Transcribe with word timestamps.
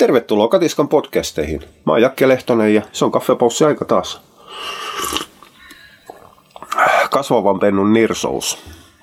Tervetuloa 0.00 0.48
Katiskan 0.48 0.88
podcasteihin. 0.88 1.60
Mä 1.60 1.92
oon 1.92 2.02
Jakke 2.02 2.28
Lehtonen 2.28 2.74
ja 2.74 2.82
se 2.92 3.04
on 3.04 3.10
kaffepaussi 3.10 3.64
aika 3.64 3.84
taas. 3.84 4.20
Kasvavan 7.10 7.58
pennun 7.58 7.92
nirsous. 7.92 8.58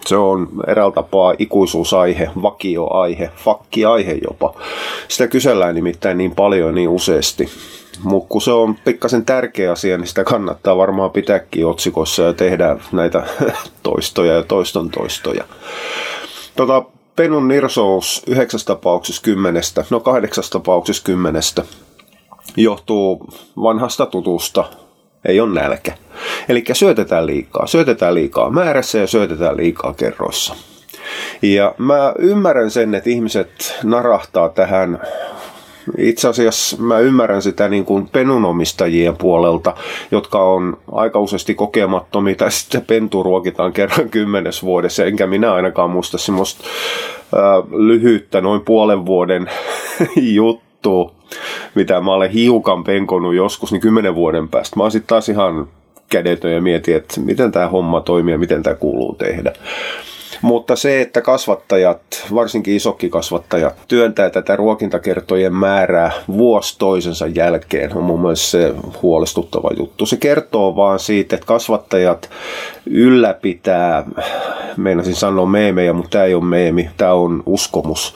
Se 0.05 0.15
on 0.15 0.49
eräällä 0.67 0.93
tapaa 0.93 1.33
ikuisuusaihe, 1.39 2.29
vakioaihe, 2.41 3.29
fakkiaihe 3.35 4.17
jopa. 4.23 4.53
Sitä 5.07 5.27
kysellään 5.27 5.75
nimittäin 5.75 6.17
niin 6.17 6.35
paljon 6.35 6.75
niin 6.75 6.89
useasti. 6.89 7.49
Mutta 8.03 8.29
kun 8.29 8.41
se 8.41 8.51
on 8.51 8.75
pikkasen 8.85 9.25
tärkeä 9.25 9.71
asia, 9.71 9.97
niin 9.97 10.07
sitä 10.07 10.23
kannattaa 10.23 10.77
varmaan 10.77 11.11
pitääkin 11.11 11.65
otsikossa 11.65 12.23
ja 12.23 12.33
tehdä 12.33 12.77
näitä 12.91 13.23
toistoja 13.83 14.33
ja 14.33 14.43
toiston 14.43 14.89
toistoja. 14.89 15.43
Tota, 16.55 16.83
Pennun 17.17 17.47
nirsous 17.47 18.23
yhdeksästä 18.27 18.67
tapauksessa 18.67 19.21
kymmenestä, 19.21 19.85
no 19.89 19.99
kahdeksasta 19.99 20.59
tapauksessa 20.59 21.03
kymmenestä, 21.03 21.63
johtuu 22.57 23.29
vanhasta 23.61 24.05
tutusta, 24.05 24.65
ei 25.25 25.39
ole 25.39 25.61
nälkä. 25.61 25.93
Eli 26.49 26.63
syötetään 26.73 27.25
liikaa, 27.25 27.67
syötetään 27.67 28.13
liikaa 28.13 28.49
määrässä 28.49 28.97
ja 28.97 29.07
syötetään 29.07 29.57
liikaa 29.57 29.93
kerroissa. 29.93 30.55
Ja 31.41 31.75
mä 31.77 32.13
ymmärrän 32.19 32.71
sen, 32.71 32.95
että 32.95 33.09
ihmiset 33.09 33.75
narahtaa 33.83 34.49
tähän 34.49 34.99
itse 35.97 36.27
asiassa 36.27 36.77
mä 36.77 36.99
ymmärrän 36.99 37.41
sitä 37.41 37.69
niin 37.69 37.85
kuin 37.85 38.09
penunomistajien 38.11 39.17
puolelta, 39.17 39.75
jotka 40.11 40.43
on 40.43 40.77
aika 40.91 41.19
useasti 41.19 41.55
kokemattomia, 41.55 42.35
tai 42.35 42.51
sitten 42.51 42.85
pentu 42.87 43.23
ruokitaan 43.23 43.73
kerran 43.73 44.09
kymmenes 44.09 44.63
vuodessa, 44.63 45.05
enkä 45.05 45.27
minä 45.27 45.53
ainakaan 45.53 45.89
muista 45.89 46.17
semmoista 46.17 46.63
äh, 47.33 47.71
lyhyttä, 47.71 48.41
noin 48.41 48.61
puolen 48.61 49.05
vuoden 49.05 49.49
juttua, 50.15 51.11
mitä 51.75 52.01
mä 52.01 52.13
olen 52.13 52.31
hiukan 52.31 52.83
penkonut 52.83 53.35
joskus, 53.35 53.71
niin 53.71 53.81
kymmenen 53.81 54.15
vuoden 54.15 54.47
päästä. 54.47 54.75
Mä 54.75 54.83
oon 54.83 54.91
sitten 54.91 55.07
taas 55.07 55.29
ihan 55.29 55.67
kädetön 56.09 56.53
ja 56.53 56.61
mietin, 56.61 56.95
että 56.95 57.21
miten 57.21 57.51
tämä 57.51 57.67
homma 57.67 58.01
toimii 58.01 58.31
ja 58.31 58.37
miten 58.37 58.63
tämä 58.63 58.75
kuuluu 58.75 59.15
tehdä. 59.15 59.53
Mutta 60.41 60.75
se, 60.75 61.01
että 61.01 61.21
kasvattajat, 61.21 62.01
varsinkin 62.33 62.75
isokkikasvattajat, 62.75 63.75
työntää 63.87 64.29
tätä 64.29 64.55
ruokintakertojen 64.55 65.53
määrää 65.53 66.11
vuosi 66.27 66.75
toisensa 66.79 67.27
jälkeen, 67.27 67.97
on 67.97 68.03
mun 68.03 68.21
mielestä 68.21 68.47
se 68.47 68.73
huolestuttava 69.01 69.69
juttu. 69.77 70.05
Se 70.05 70.17
kertoo 70.17 70.75
vaan 70.75 70.99
siitä, 70.99 71.35
että 71.35 71.47
kasvattajat 71.47 72.29
ylläpitää, 72.85 74.03
meinasin 74.77 75.15
sanoa 75.15 75.45
meemejä, 75.45 75.93
mutta 75.93 76.09
tämä 76.09 76.23
ei 76.23 76.33
ole 76.33 76.43
meemi, 76.43 76.89
tämä 76.97 77.13
on 77.13 77.43
uskomus 77.45 78.15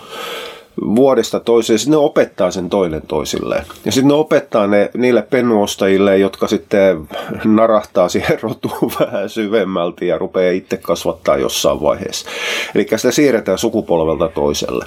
vuodesta 0.95 1.39
toiseen, 1.39 1.79
sitten 1.79 1.91
ne 1.91 1.97
opettaa 1.97 2.51
sen 2.51 2.69
toinen 2.69 3.01
toisilleen. 3.07 3.65
Ja 3.85 3.91
sitten 3.91 4.07
ne 4.07 4.13
opettaa 4.13 4.67
ne 4.67 4.91
niille 4.97 5.21
pennuostajille, 5.21 6.17
jotka 6.17 6.47
sitten 6.47 7.07
narahtaa 7.43 8.09
siihen 8.09 8.39
rotuun 8.43 8.91
vähän 8.99 9.29
syvemmälti 9.29 10.07
ja 10.07 10.17
rupeaa 10.17 10.51
itse 10.51 10.77
kasvattaa 10.77 11.37
jossain 11.37 11.81
vaiheessa. 11.81 12.29
Eli 12.75 12.87
sitä 12.95 13.11
siirretään 13.11 13.57
sukupolvelta 13.57 14.27
toiselle. 14.27 14.85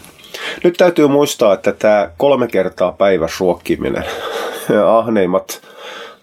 Nyt 0.64 0.74
täytyy 0.76 1.06
muistaa, 1.06 1.54
että 1.54 1.72
tämä 1.72 2.10
kolme 2.16 2.46
kertaa 2.46 2.92
päivässä 2.92 3.36
ruokkiminen, 3.40 4.04
ahneimmat 4.98 5.60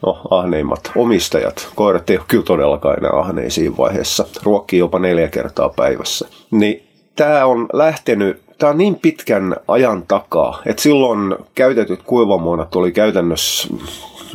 no 0.06 0.22
ahneimmat 0.30 0.92
omistajat, 0.96 1.70
koirat 1.75 2.09
ei 2.09 2.18
ole 2.18 2.25
kyllä 2.28 2.44
todellakaan 2.44 2.98
enää 2.98 3.20
ahneisiin 3.20 3.78
vaiheessa, 3.78 4.25
ruokkii 4.44 4.80
jopa 4.80 5.00
neljä 5.00 5.28
kertaa 5.28 5.70
päivässä, 5.70 6.28
niin 6.52 6.91
tämä 7.22 7.46
on 7.46 7.68
lähtenyt 7.74 8.42
tämä 8.58 8.70
on 8.70 8.78
niin 8.78 8.96
pitkän 8.96 9.56
ajan 9.68 10.04
takaa, 10.08 10.62
että 10.66 10.82
silloin 10.82 11.36
käytetyt 11.56 12.04
kuivamuonat 12.04 12.76
oli 12.76 12.92
käytännössä, 12.92 13.68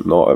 no 0.04 0.26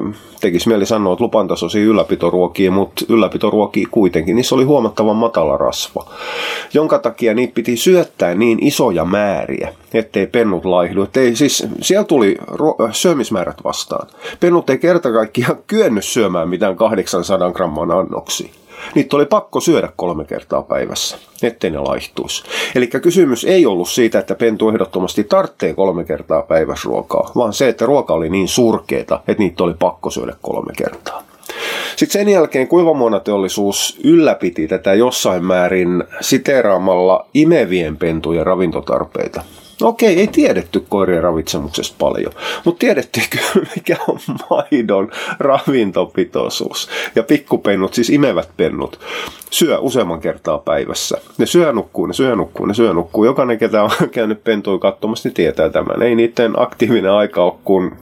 tekisi 0.41 0.69
mieli 0.69 0.87
sanoa, 0.87 1.13
että 1.13 1.25
lupantasoisia 1.25 1.85
ylläpitoruokia, 1.85 2.71
mutta 2.71 3.05
ylläpitoruokia 3.09 3.89
kuitenkin, 3.91 4.37
niissä 4.37 4.55
oli 4.55 4.65
huomattavan 4.65 5.17
matala 5.17 5.57
rasva, 5.57 6.07
jonka 6.75 6.99
takia 6.99 7.35
niitä 7.35 7.55
piti 7.55 7.77
syöttää 7.77 8.35
niin 8.35 8.59
isoja 8.67 9.05
määriä, 9.05 9.75
ettei 9.95 10.27
pennut 10.27 10.65
laihdu. 10.65 11.03
Ettei, 11.03 11.37
siis 11.37 11.67
siellä 11.81 12.05
tuli 12.05 12.37
ruo- 12.47 12.89
syömismäärät 12.93 13.65
vastaan. 13.65 14.09
Pennut 14.41 14.71
ei 14.71 14.79
kerta 14.79 15.13
kaikkiaan 15.13 15.59
kyennyt 15.67 16.05
syömään 16.05 16.49
mitään 16.49 16.77
800 16.77 17.53
gramman 17.53 17.91
annoksia 17.91 18.60
niitä 18.95 19.17
oli 19.17 19.27
pakko 19.27 19.61
syödä 19.61 19.89
kolme 19.97 20.25
kertaa 20.25 20.63
päivässä, 20.63 21.19
ettei 21.43 21.71
ne 21.71 21.79
laihtuisi. 21.79 22.43
Eli 22.75 22.87
kysymys 22.87 23.45
ei 23.45 23.67
ollut 23.67 23.89
siitä, 23.89 24.19
että 24.19 24.35
pentu 24.35 24.69
ehdottomasti 24.69 25.25
tarvitsee 25.25 25.75
kolme 25.75 26.05
kertaa 26.05 26.43
päivässä 26.43 26.89
ruokaa, 26.89 27.31
vaan 27.37 27.53
se, 27.53 27.69
että 27.69 27.87
ruoka 27.87 28.15
oli 28.15 28.31
niin 28.31 28.49
surkeeta, 28.49 29.21
että 29.29 29.43
niitä 29.43 29.65
oli 29.65 29.75
pakko 29.79 30.11
syödä 30.11 30.37
kolme 30.43 30.73
kertaa. 30.77 31.23
Sitten 31.97 32.21
sen 32.21 32.29
jälkeen 32.29 32.69
kuivamuonateollisuus 32.69 33.99
ylläpiti 34.05 34.69
tätä 34.69 34.95
jossain 34.95 35.45
määrin 35.45 36.05
siteeraamalla 36.21 37.27
imevien 37.35 37.97
pentujen 37.97 38.47
ravintotarpeita. 38.47 39.43
No 39.81 39.89
okei, 39.89 40.21
ei 40.21 40.27
tiedetty 40.27 40.85
koirien 40.89 41.23
ravitsemuksesta 41.23 41.97
paljon, 41.99 42.33
mutta 42.65 42.79
tiedettiin 42.79 43.27
kyllä, 43.31 43.67
mikä 43.77 43.97
on 44.09 44.19
maidon 44.51 45.11
ravintopitoisuus. 45.39 46.89
Ja 47.15 47.23
pikkupennut, 47.23 47.95
siis 47.95 48.11
imevät 48.11 48.49
pennut, 48.57 49.01
syö 49.51 49.79
useamman 49.79 50.21
kertaa 50.21 50.59
päivässä. 50.59 51.19
Ne 51.39 51.47
syö 51.47 51.73
nukkuu, 51.73 52.07
ne 52.07 52.15
syö 52.15 52.37
nukkuu, 52.37 52.67
ne 52.67 52.75
syö 52.75 52.93
nukkuu. 52.93 53.25
Jokainen, 53.25 53.59
ketä 53.59 53.83
on 53.83 53.91
käynyt 54.13 54.45
pentuja 54.45 54.79
katsomassa, 54.79 55.29
niin 55.29 55.35
tietää 55.35 55.71
tämän. 55.71 56.03
Ei 56.03 56.15
niiden 56.15 56.61
aktiivinen 56.61 57.13
aika 57.13 57.45
ole 57.45 57.55
kuin 57.65 57.93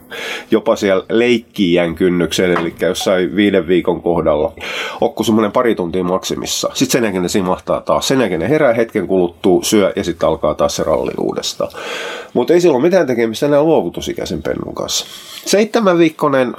jopa 0.50 0.76
siellä 0.76 1.04
leikkiän 1.08 1.94
kynnyksen, 1.94 2.50
eli 2.50 2.74
jossain 2.80 3.36
viiden 3.36 3.68
viikon 3.68 4.02
kohdalla. 4.02 4.52
Okku 5.00 5.24
semmoinen 5.24 5.52
pari 5.52 5.74
tuntia 5.74 6.04
maksimissa. 6.04 6.70
Sitten 6.74 6.92
sen 6.92 7.04
jälkeen 7.04 7.22
ne 7.22 7.28
simahtaa 7.28 7.80
taas. 7.80 8.08
Sen 8.08 8.20
jälkeen 8.20 8.40
ne 8.40 8.48
herää 8.48 8.74
hetken 8.74 9.06
kuluttuu, 9.06 9.62
syö 9.62 9.92
ja 9.96 10.04
sitten 10.04 10.28
alkaa 10.28 10.54
taas 10.54 10.76
se 10.76 10.82
ralli 10.82 11.12
uudestaan. 11.18 11.67
Mutta 12.34 12.52
ei 12.52 12.60
silloin 12.60 12.82
mitään 12.82 13.06
tekemistä 13.06 13.46
enää 13.46 13.62
luovutusikäisen 13.62 14.42
pennun 14.42 14.74
kanssa. 14.74 15.06
Seitsemän 15.46 15.98
viikkonen 15.98 16.54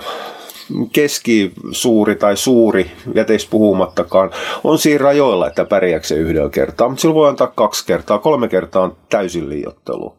keskisuuri 0.92 2.16
tai 2.16 2.38
suuri, 2.38 2.92
jäteis 3.16 3.46
puhumattakaan, 3.46 4.32
on 4.64 4.78
siinä 4.78 5.04
rajoilla, 5.04 5.48
että 5.48 5.66
pärjääkö 5.66 6.08
se 6.08 6.16
yhdellä 6.16 6.50
kertaa, 6.50 6.90
mutta 6.90 7.02
sillä 7.02 7.16
voi 7.16 7.30
antaa 7.30 7.48
kaksi 7.48 7.86
kertaa, 7.86 8.20
kolme 8.20 8.48
kertaa 8.48 8.84
on 8.84 8.96
täysin 9.10 9.50
liiottelu. 9.50 10.16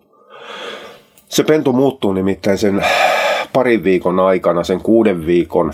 Se 1.28 1.42
pentu 1.42 1.72
muuttuu 1.72 2.12
nimittäin 2.12 2.58
sen 2.58 2.84
parin 3.52 3.84
viikon 3.84 4.20
aikana, 4.20 4.64
sen 4.64 4.80
kuuden 4.80 5.26
viikon 5.26 5.72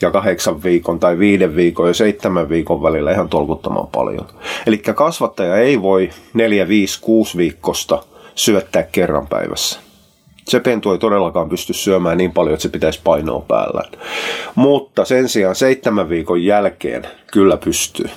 ja 0.00 0.10
kahdeksan 0.10 0.62
viikon 0.62 1.00
tai 1.00 1.18
viiden 1.18 1.56
viikon 1.56 1.88
ja 1.88 1.94
seitsemän 1.94 2.48
viikon 2.48 2.82
välillä 2.82 3.12
ihan 3.12 3.28
tolkuttoman 3.28 3.86
paljon. 3.86 4.26
Eli 4.66 4.78
kasvattaja 4.78 5.56
ei 5.56 5.82
voi 5.82 6.10
neljä, 6.34 6.68
viisi, 6.68 7.00
kuusi 7.00 7.38
viikosta 7.38 8.02
syöttää 8.36 8.82
kerran 8.82 9.26
päivässä. 9.26 9.80
Se 10.48 10.60
pentu 10.60 10.92
ei 10.92 10.98
todellakaan 10.98 11.48
pysty 11.48 11.72
syömään 11.72 12.18
niin 12.18 12.32
paljon, 12.32 12.54
että 12.54 12.62
se 12.62 12.68
pitäisi 12.68 13.00
painoa 13.04 13.44
päällä. 13.48 13.82
Mutta 14.54 15.04
sen 15.04 15.28
sijaan 15.28 15.54
seitsemän 15.54 16.08
viikon 16.08 16.44
jälkeen 16.44 17.06
kyllä 17.32 17.56
pystyy. 17.56 18.10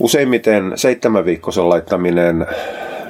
Useimmiten 0.00 0.72
seitsemän 0.76 1.24
viikkoisen 1.24 1.68
laittaminen 1.68 2.46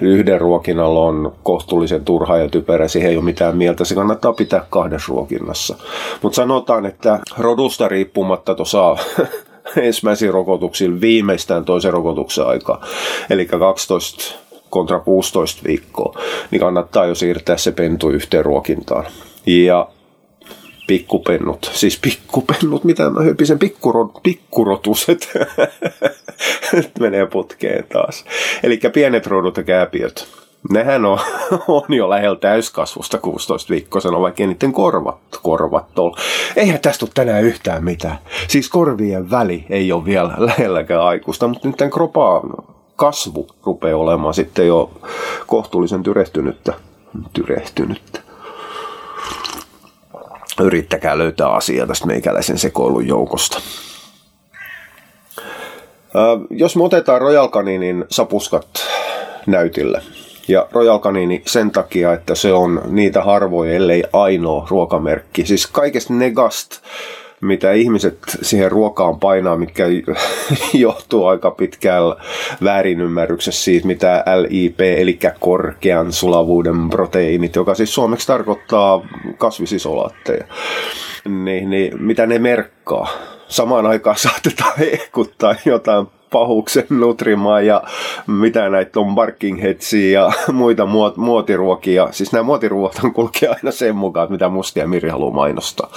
yhden 0.01 0.41
ruokinnalla 0.41 1.01
on 1.01 1.33
kohtuullisen 1.43 2.05
turha 2.05 2.37
ja 2.37 2.49
typerä, 2.49 2.89
siihen 2.89 3.11
ei 3.11 3.17
ole 3.17 3.25
mitään 3.25 3.57
mieltä, 3.57 3.85
se 3.85 3.95
kannattaa 3.95 4.33
pitää 4.33 4.67
kahdessa 4.71 5.13
ruokinnassa. 5.13 5.77
Mutta 6.23 6.37
sanotaan, 6.37 6.87
että 6.87 7.19
rodusta 7.39 7.89
riippumatta 7.89 8.55
tuossa 8.55 8.97
ensimmäisiin 9.77 10.33
rokotuksiin 10.33 11.01
viimeistään 11.01 11.65
toisen 11.65 11.93
rokotuksen 11.93 12.47
aikaa, 12.47 12.85
eli 13.31 13.47
12 13.47 14.35
kontra 14.73 15.01
16 15.01 15.63
viikkoa, 15.65 16.21
niin 16.51 16.61
kannattaa 16.61 17.07
jo 17.07 17.15
siirtää 17.15 17.57
se 17.57 17.73
pentu 17.73 18.11
yhteen 18.11 18.45
ruokintaan. 18.45 19.05
Ja 19.47 19.89
pikkupennut, 20.87 21.71
siis 21.75 21.99
pikkupennut, 22.03 22.85
mitä 22.85 23.11
mä 23.11 23.21
hypisen, 23.21 23.59
pikkurot, 23.59 24.11
pikkurotuset, 24.23 25.33
menee 27.01 27.27
putkeen 27.27 27.85
taas. 27.93 28.25
Eli 28.63 28.81
pienet 28.93 29.27
rodut 29.27 29.57
ja 29.57 29.63
kääpiöt, 29.63 30.29
nehän 30.71 31.05
on, 31.05 31.19
on 31.69 31.85
jo 31.89 32.11
lähellä 32.11 32.37
täyskasvusta 32.37 33.19
16 33.19 33.71
viikkoisena, 33.71 34.21
vaikka 34.21 34.47
niiden 34.47 34.73
korvat, 34.73 35.19
korvat 35.43 35.99
on. 35.99 36.15
Eihän 36.57 36.81
tästä 36.81 37.05
ole 37.05 37.11
tänään 37.15 37.45
yhtään 37.45 37.85
mitään. 37.85 38.19
Siis 38.49 38.69
korvien 38.69 39.31
väli 39.31 39.67
ei 39.71 39.93
ole 39.93 40.05
vielä 40.05 40.35
lähelläkään 40.47 41.03
aikuista, 41.03 41.49
mutta 41.49 41.69
nyt 41.69 41.77
tämän 41.77 41.91
kropaa 41.91 42.43
kasvu 43.03 43.47
rupeaa 43.67 43.99
olemaan 43.99 44.35
sitten 44.35 44.67
jo 44.67 44.91
kohtuullisen 45.47 46.03
tyrehtynyttä. 46.03 46.73
Tyrehtynyttä. 47.33 48.21
Yrittäkää 50.61 51.19
löytää 51.19 51.49
asiaa 51.49 51.87
tästä 51.87 52.07
meikäläisen 52.07 52.59
sekoilun 52.59 53.07
joukosta. 53.07 53.61
jos 56.51 56.77
me 56.77 56.85
otetaan 56.85 57.21
Royal 57.21 57.49
Caninin 57.49 58.05
sapuskat 58.11 58.67
näytille, 59.47 60.03
Ja 60.49 60.67
Royal 60.73 60.99
Canini 60.99 61.43
sen 61.47 61.71
takia, 61.71 62.13
että 62.13 62.35
se 62.35 62.53
on 62.53 62.83
niitä 62.87 63.23
harvoja, 63.23 63.75
ellei 63.75 64.05
ainoa 64.13 64.67
ruokamerkki. 64.71 65.47
Siis 65.47 65.67
kaikesta 65.67 66.15
negast 66.15 66.83
mitä 67.43 67.73
ihmiset 67.73 68.19
siihen 68.43 68.73
ruokaan 68.73 69.21
painaa, 69.21 69.57
mitkä 69.57 69.85
johtuu 70.75 71.27
aika 71.27 71.51
pitkällä 71.51 72.17
väärinymmärryksessä 72.65 73.65
siitä, 73.65 73.87
mitä 73.87 74.25
LIP, 74.37 74.81
eli 74.81 75.19
korkean 75.41 76.13
sulavuuden 76.13 76.91
proteiinit, 76.91 77.57
joka 77.57 77.75
siis 77.75 77.95
suomeksi 77.95 78.27
tarkoittaa 78.27 79.09
kasvisisolaatteja, 79.39 80.45
niin, 81.29 81.71
niin 81.71 82.03
mitä 82.03 82.27
ne 82.27 82.39
merkkaa. 82.39 83.09
Samaan 83.49 83.87
aikaan 83.87 84.17
saatetaan 84.17 84.79
hehkuttaa 84.91 85.55
jotain 85.65 86.07
pahuksen 86.33 86.87
nutrimaa 87.01 87.61
ja 87.61 87.83
mitä 88.27 88.69
näitä 88.69 89.01
on 89.01 89.15
Barking 89.15 89.61
ja 90.13 90.33
muita 90.53 90.87
muot, 90.87 91.17
muotiruokia. 91.17 92.09
Siis 92.11 92.33
nämä 92.33 92.43
muotiruot 92.43 93.01
on 93.05 93.13
kulkee 93.13 93.49
aina 93.49 93.71
sen 93.71 93.97
mukaan, 93.97 94.33
mitä 94.33 94.49
Mustia 94.49 94.89
Mirri 94.89 95.09
haluaa 95.09 95.35
mainostaa. 95.35 95.91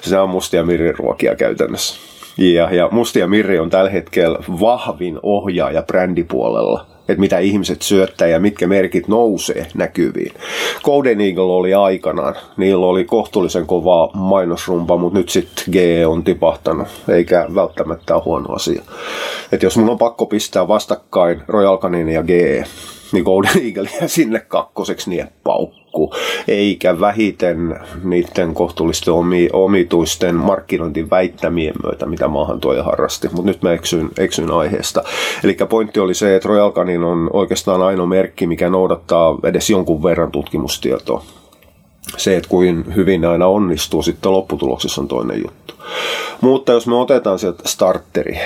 Se 0.00 0.18
on 0.18 0.30
Mustia 0.30 0.64
Mirri 0.64 0.92
ruokia 0.92 1.36
käytännössä. 1.36 2.12
Ja, 2.38 2.74
ja 2.74 2.88
Mustia 2.90 3.28
Mirri 3.28 3.58
on 3.58 3.70
tällä 3.70 3.90
hetkellä 3.90 4.38
vahvin 4.60 5.18
ohjaaja 5.22 5.82
brändipuolella 5.82 6.91
että 7.08 7.20
mitä 7.20 7.38
ihmiset 7.38 7.82
syöttää 7.82 8.28
ja 8.28 8.40
mitkä 8.40 8.66
merkit 8.66 9.08
nousee 9.08 9.66
näkyviin. 9.74 10.32
Golden 10.84 11.20
Eagle 11.20 11.42
oli 11.42 11.74
aikanaan, 11.74 12.34
niillä 12.56 12.86
oli 12.86 13.04
kohtuullisen 13.04 13.66
kova 13.66 14.10
mainosrumpa, 14.14 14.96
mutta 14.96 15.18
nyt 15.18 15.28
sitten 15.28 15.64
GE 15.72 16.06
on 16.06 16.24
tipahtanut, 16.24 16.88
eikä 17.08 17.46
välttämättä 17.54 18.14
ole 18.14 18.22
huono 18.24 18.54
asia. 18.54 18.82
Et 19.52 19.62
jos 19.62 19.76
mun 19.76 19.90
on 19.90 19.98
pakko 19.98 20.26
pistää 20.26 20.68
vastakkain 20.68 21.42
Royal 21.48 21.78
Canin 21.78 22.08
ja 22.08 22.22
GE, 22.22 22.64
niin 23.12 23.24
Golden 23.24 23.66
Eagle 23.66 23.88
jää 24.00 24.08
sinne 24.08 24.40
kakkoseksi 24.40 25.10
nieppaukku, 25.10 26.14
eikä 26.48 27.00
vähiten 27.00 27.80
niiden 28.04 28.54
kohtuullisten 28.54 29.14
omi, 29.14 29.48
omituisten 29.52 30.34
markkinointiväittämien 30.34 31.74
myötä, 31.82 32.06
mitä 32.06 32.28
maahan 32.28 32.60
tuoja 32.60 32.82
harrasti. 32.82 33.28
Mutta 33.32 33.50
nyt 33.50 33.62
mä 33.62 33.72
eksyin, 33.72 34.10
eksyin 34.18 34.50
aiheesta. 34.50 35.02
Eli 35.44 35.56
pointti 35.68 36.00
oli 36.00 36.14
se, 36.14 36.36
että 36.36 36.48
Royal 36.48 36.72
Canin 36.72 37.04
on 37.04 37.30
oikeastaan 37.32 37.82
ainoa 37.82 38.06
merkki, 38.06 38.46
mikä 38.46 38.70
noudattaa 38.70 39.38
edes 39.44 39.70
jonkun 39.70 40.02
verran 40.02 40.32
tutkimustietoa. 40.32 41.24
Se, 42.16 42.36
että 42.36 42.48
kuin 42.48 42.94
hyvin 42.96 43.24
aina 43.24 43.46
onnistuu 43.46 44.02
sitten 44.02 44.32
lopputuloksessa 44.32 45.00
on 45.00 45.08
toinen 45.08 45.42
juttu. 45.42 45.74
Mutta 46.40 46.72
jos 46.72 46.86
me 46.86 46.94
otetaan 46.94 47.38
sieltä 47.38 47.68
starteri, 47.68 48.38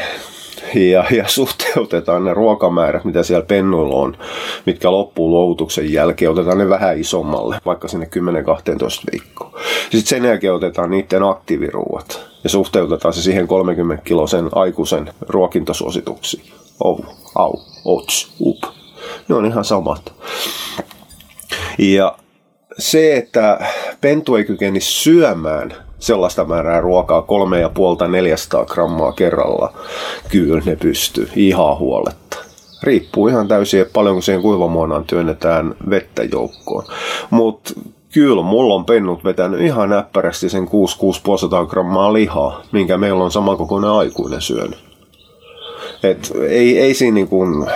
ja, 0.76 1.04
ja 1.10 1.28
suhteutetaan 1.28 2.24
ne 2.24 2.34
ruokamäärät, 2.34 3.04
mitä 3.04 3.22
siellä 3.22 3.46
pennuilla 3.46 3.94
on, 3.94 4.16
mitkä 4.66 4.90
loppuu 4.90 5.30
luovutuksen 5.30 5.92
jälkeen, 5.92 6.30
otetaan 6.30 6.58
ne 6.58 6.68
vähän 6.68 6.98
isommalle, 7.00 7.58
vaikka 7.66 7.88
sinne 7.88 8.08
10-12 8.16 9.12
viikkoa. 9.12 9.60
Sitten 9.82 10.06
sen 10.06 10.24
jälkeen 10.24 10.54
otetaan 10.54 10.90
niiden 10.90 11.22
aktiiviruuat 11.22 12.20
ja 12.44 12.50
suhteutetaan 12.50 13.14
se 13.14 13.22
siihen 13.22 13.48
30 13.48 14.04
kilosen 14.04 14.48
aikuisen 14.52 15.10
ruokintasuosituksiin. 15.28 16.44
Ovu, 16.80 17.04
au, 17.34 17.54
ots, 17.84 18.32
up. 18.40 18.62
Ne 19.28 19.34
on 19.34 19.46
ihan 19.46 19.64
samat. 19.64 20.12
Ja 21.78 22.18
se, 22.78 23.16
että 23.16 23.66
pentu 24.00 24.36
ei 24.36 24.44
kykeni 24.44 24.80
syömään 24.80 25.85
sellaista 25.98 26.44
määrää 26.44 26.80
ruokaa, 26.80 27.22
kolme 27.22 27.60
ja 27.60 27.68
puolta 27.68 28.08
400 28.08 28.64
grammaa 28.64 29.12
kerralla, 29.12 29.72
kyllä 30.28 30.62
ne 30.64 30.76
pystyy 30.76 31.28
ihan 31.36 31.78
huoletta. 31.78 32.36
Riippuu 32.82 33.28
ihan 33.28 33.48
täysin, 33.48 33.80
että 33.80 33.92
paljonko 33.92 34.20
siihen 34.20 34.42
kuivamuonaan 34.42 35.04
työnnetään 35.04 35.74
vettä 35.90 36.24
joukkoon. 36.24 36.84
Mutta 37.30 37.74
kyllä 38.12 38.42
mulla 38.42 38.74
on 38.74 38.84
pennut 38.84 39.24
vetänyt 39.24 39.60
ihan 39.60 39.90
näppärästi 39.90 40.48
sen 40.48 40.64
6-6,5 40.64 40.68
grammaa 41.66 42.12
lihaa, 42.12 42.62
minkä 42.72 42.98
meillä 42.98 43.24
on 43.24 43.32
samankokoinen 43.32 43.90
aikuinen 43.90 44.40
syönyt. 44.40 44.78
Et 46.02 46.32
ei, 46.48 46.80
ei 46.80 46.94
siinä 46.94 47.14
niin 47.14 47.28
kuin 47.28 47.66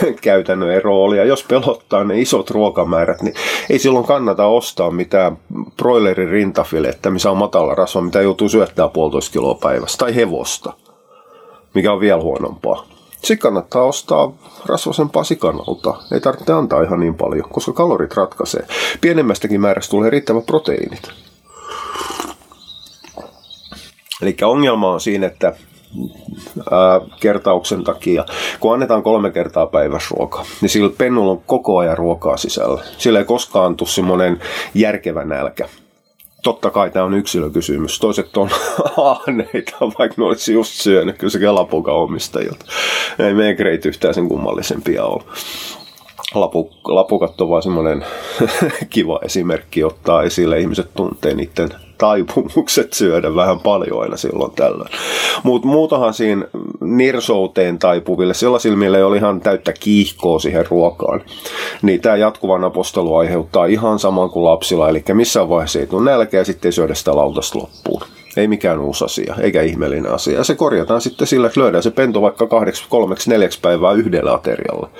käytännön 0.22 0.70
ero 0.70 1.02
oli. 1.02 1.16
Ja 1.16 1.24
jos 1.24 1.44
pelottaa 1.44 2.04
ne 2.04 2.20
isot 2.20 2.50
ruokamäärät, 2.50 3.22
niin 3.22 3.34
ei 3.70 3.78
silloin 3.78 4.06
kannata 4.06 4.46
ostaa 4.46 4.90
mitään 4.90 5.38
broilerin 5.76 6.28
rintafilettä, 6.28 7.10
missä 7.10 7.30
on 7.30 7.36
matala 7.36 7.74
rasva, 7.74 8.00
mitä 8.00 8.22
joutuu 8.22 8.48
syöttämään 8.48 8.90
puolitoista 8.90 9.32
kiloa 9.32 9.54
päivässä, 9.54 9.98
tai 9.98 10.14
hevosta, 10.14 10.72
mikä 11.74 11.92
on 11.92 12.00
vielä 12.00 12.22
huonompaa. 12.22 12.86
Sitten 13.12 13.38
kannattaa 13.38 13.82
ostaa 13.82 14.32
rasvasempaa 14.66 15.24
sikanalta. 15.24 15.94
Ei 16.12 16.20
tarvitse 16.20 16.52
antaa 16.52 16.82
ihan 16.82 17.00
niin 17.00 17.14
paljon, 17.14 17.48
koska 17.50 17.72
kalorit 17.72 18.14
ratkaisee. 18.14 18.66
Pienemmästäkin 19.00 19.60
määrästä 19.60 19.90
tulee 19.90 20.10
riittävät 20.10 20.46
proteiinit. 20.46 21.10
Eli 24.22 24.36
ongelma 24.42 24.92
on 24.92 25.00
siinä, 25.00 25.26
että 25.26 25.56
kertauksen 27.20 27.84
takia, 27.84 28.24
kun 28.60 28.74
annetaan 28.74 29.02
kolme 29.02 29.30
kertaa 29.30 29.66
päivässä 29.66 30.14
ruokaa, 30.16 30.44
niin 30.60 30.68
sillä 30.68 30.90
pennulla 30.98 31.32
on 31.32 31.42
koko 31.46 31.78
ajan 31.78 31.98
ruokaa 31.98 32.36
sisällä. 32.36 32.82
Sillä 32.98 33.18
ei 33.18 33.24
koskaan 33.24 33.76
tule 33.76 33.88
semmoinen 33.88 34.40
järkevä 34.74 35.24
nälkä. 35.24 35.68
Totta 36.42 36.70
kai 36.70 36.90
tämä 36.90 37.04
on 37.04 37.14
yksilökysymys. 37.14 37.98
Toiset 37.98 38.36
on 38.36 38.50
ahneita, 38.96 39.76
vaikka 39.80 40.14
ne 40.18 40.24
olisi 40.24 40.52
just 40.52 40.72
syönyt, 40.72 41.18
kyllä 41.18 41.30
se 41.30 41.38
kelapuka 41.38 41.92
omistajilta. 41.92 42.66
Ei 43.18 43.34
meidän 43.34 43.56
kreit 43.56 43.86
yhtään 43.86 44.14
sen 44.14 44.28
kummallisempia 44.28 45.04
ole. 45.04 45.22
Lapu, 46.34 46.70
lapukat 46.84 47.40
on 47.40 47.48
vaan 47.48 47.62
semmoinen 47.62 48.04
kiva 48.90 49.20
esimerkki 49.22 49.84
ottaa 49.84 50.22
esille. 50.22 50.60
Ihmiset 50.60 50.94
tuntee 50.94 51.34
niiden 51.34 51.68
taipumukset 51.98 52.92
syödä 52.92 53.34
vähän 53.34 53.60
paljon 53.60 54.02
aina 54.02 54.16
silloin 54.16 54.52
tällöin. 54.52 54.90
Mutta 55.42 55.68
muutahan 55.68 56.14
siinä 56.14 56.46
nirsouteen 56.80 57.78
taipuville, 57.78 58.34
sellaisille, 58.34 58.76
millä 58.76 58.98
ei 58.98 59.04
ole 59.04 59.16
ihan 59.16 59.40
täyttä 59.40 59.72
kiihkoa 59.72 60.38
siihen 60.38 60.66
ruokaan, 60.70 61.22
niin 61.82 62.00
tämä 62.00 62.16
jatkuvan 62.16 62.64
apostelu 62.64 63.16
aiheuttaa 63.16 63.66
ihan 63.66 63.98
saman 63.98 64.30
kuin 64.30 64.44
lapsilla, 64.44 64.88
eli 64.88 65.04
missään 65.12 65.48
vaiheessa 65.48 65.78
ei 65.78 65.86
tule 65.86 66.10
nälkeä 66.10 66.44
sitten 66.44 66.68
ei 66.68 66.72
syödä 66.72 66.94
sitä 66.94 67.16
lautasta 67.16 67.58
loppuun. 67.58 68.02
Ei 68.36 68.48
mikään 68.48 68.80
uusi 68.80 69.04
asia, 69.04 69.34
eikä 69.40 69.62
ihmeellinen 69.62 70.12
asia. 70.12 70.44
Se 70.44 70.54
korjataan 70.54 71.00
sitten 71.00 71.26
sillä, 71.26 71.46
että 71.46 71.60
löydään 71.60 71.82
se 71.82 71.90
pento 71.90 72.22
vaikka 72.22 72.46
kahdeksi, 72.46 72.84
kolmeksi, 72.88 73.30
neljäksi 73.30 73.60
päivää 73.62 73.92
yhdellä 73.92 74.34
aterialla 74.34 74.90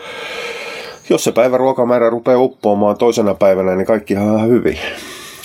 jos 1.10 1.24
se 1.24 1.32
päivän 1.32 1.60
ruokamäärä 1.60 2.10
rupeaa 2.10 2.38
uppoamaan 2.38 2.98
toisena 2.98 3.34
päivänä, 3.34 3.76
niin 3.76 3.86
kaikki 3.86 4.14
ihan 4.14 4.48
hyvin. 4.48 4.78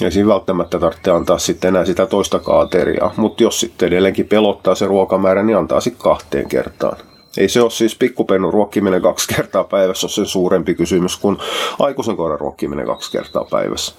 Ei 0.01 0.11
siinä 0.11 0.29
välttämättä 0.29 0.79
tarvitse 0.79 1.11
antaa 1.11 1.37
sitten 1.37 1.67
enää 1.67 1.85
sitä 1.85 2.05
toista 2.05 2.39
kaateriaa, 2.39 3.13
mutta 3.17 3.43
jos 3.43 3.59
sitten 3.59 3.87
edelleenkin 3.87 4.27
pelottaa 4.27 4.75
se 4.75 4.85
ruokamäärä, 4.85 5.43
niin 5.43 5.57
antaa 5.57 5.81
sitten 5.81 6.03
kahteen 6.03 6.47
kertaan. 6.49 6.97
Ei 7.37 7.49
se 7.49 7.61
ole 7.61 7.71
siis 7.71 7.95
pikkupennun 7.95 8.53
ruokkiminen 8.53 9.01
kaksi 9.01 9.35
kertaa 9.35 9.63
päivässä, 9.63 10.05
on 10.05 10.11
sen 10.11 10.25
suurempi 10.25 10.75
kysymys 10.75 11.17
kuin 11.17 11.37
aikuisen 11.79 12.17
koiran 12.17 12.39
ruokkiminen 12.39 12.85
kaksi 12.85 13.11
kertaa 13.11 13.45
päivässä. 13.51 13.95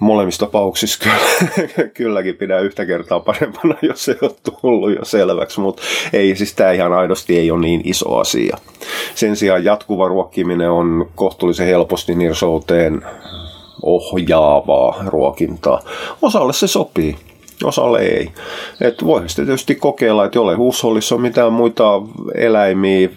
Molemmissa 0.00 0.46
tapauksissa 0.46 0.98
kyllä, 1.04 1.88
kylläkin 1.94 2.36
pidä 2.36 2.58
yhtä 2.58 2.86
kertaa 2.86 3.20
parempana, 3.20 3.74
jos 3.88 4.04
se 4.04 4.16
on 4.22 4.30
tullut 4.60 4.94
jo 4.96 5.04
selväksi, 5.04 5.60
mutta 5.60 5.82
ei, 6.12 6.36
siis 6.36 6.54
tämä 6.54 6.72
ihan 6.72 6.92
aidosti 6.92 7.38
ei 7.38 7.50
ole 7.50 7.60
niin 7.60 7.80
iso 7.84 8.16
asia. 8.16 8.56
Sen 9.14 9.36
sijaan 9.36 9.64
jatkuva 9.64 10.08
ruokkiminen 10.08 10.70
on 10.70 11.10
kohtuullisen 11.14 11.66
helposti 11.66 12.14
nirsouteen 12.14 13.02
ohjaavaa 13.82 15.04
ruokintaa. 15.06 15.80
Osalle 16.22 16.52
se 16.52 16.66
sopii, 16.66 17.16
osalle 17.64 18.00
ei. 18.00 18.30
Et 18.80 19.04
voi 19.04 19.28
sitten 19.28 19.46
tietysti 19.46 19.74
kokeilla, 19.74 20.24
että 20.24 20.38
jolle 20.38 20.54
huushollissa 20.54 21.14
on 21.14 21.20
mitään 21.20 21.52
muita 21.52 22.02
eläimiä, 22.34 23.08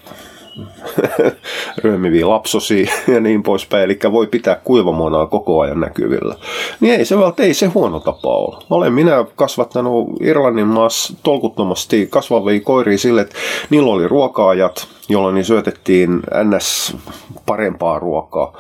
ryömiviä 1.84 2.30
lapsosia 2.30 2.92
ja 3.08 3.20
niin 3.20 3.44
poispäin, 3.44 3.84
eli 3.84 4.00
voi 4.12 4.28
pitää 4.28 4.62
kuivamuonaa 4.64 5.28
koko 5.28 5.60
ajan 5.60 5.80
näkyvillä. 5.80 6.36
Niin 6.80 6.94
ei 6.94 7.06
se, 7.06 7.16
ei 7.40 7.54
se 7.54 7.66
huono 7.66 8.00
tapa 8.00 8.30
ole. 8.30 8.64
Olen 8.70 8.94
minä 8.94 9.26
kasvattanut 9.36 10.08
Irlannin 10.22 10.68
maassa 10.68 11.14
tolkuttomasti 11.24 12.08
kasvavia 12.10 12.62
koiria 12.62 12.98
sille, 12.98 13.22
että 13.22 13.36
niillä 13.70 13.92
oli 13.92 14.08
ruokaajat, 14.08 14.88
jolloin 15.10 15.36
niin 15.36 15.46
syötettiin 15.46 16.20
ns. 16.44 16.98
parempaa 17.46 18.00
ruokaa 18.00 18.58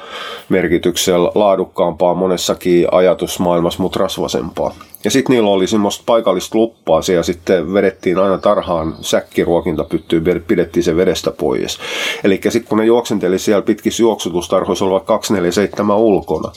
merkityksellä, 0.50 1.32
laadukkaampaa 1.36 2.14
monessakin 2.14 2.88
ajatusmaailmassa, 2.92 3.84
mutta 3.84 4.00
rasvasempaa. 4.00 4.74
Ja 5.04 5.12
sitten 5.12 5.34
niillä 5.34 5.50
oli 5.50 5.68
semmoista 5.68 6.04
paikallista 6.06 6.58
luppaa 6.58 7.02
ja 7.14 7.24
sitten 7.24 7.74
vedettiin 7.74 8.18
aina 8.18 8.38
tarhaan 8.38 8.96
säkkiruokintapyttyyn, 9.02 10.44
pidettiin 10.48 10.84
se 10.84 10.96
vedestä 10.96 11.32
pois. 11.32 11.80
Eli 12.24 12.42
sitten 12.50 12.70
kun 12.70 12.78
ne 12.78 12.86
juoksenteli 12.86 13.40
siellä 13.40 13.62
pitkissä 13.62 14.04
juoksutustarhoissa 14.04 14.86
olivat 14.86 15.04
247 15.04 15.98
ulkona, 15.98 16.52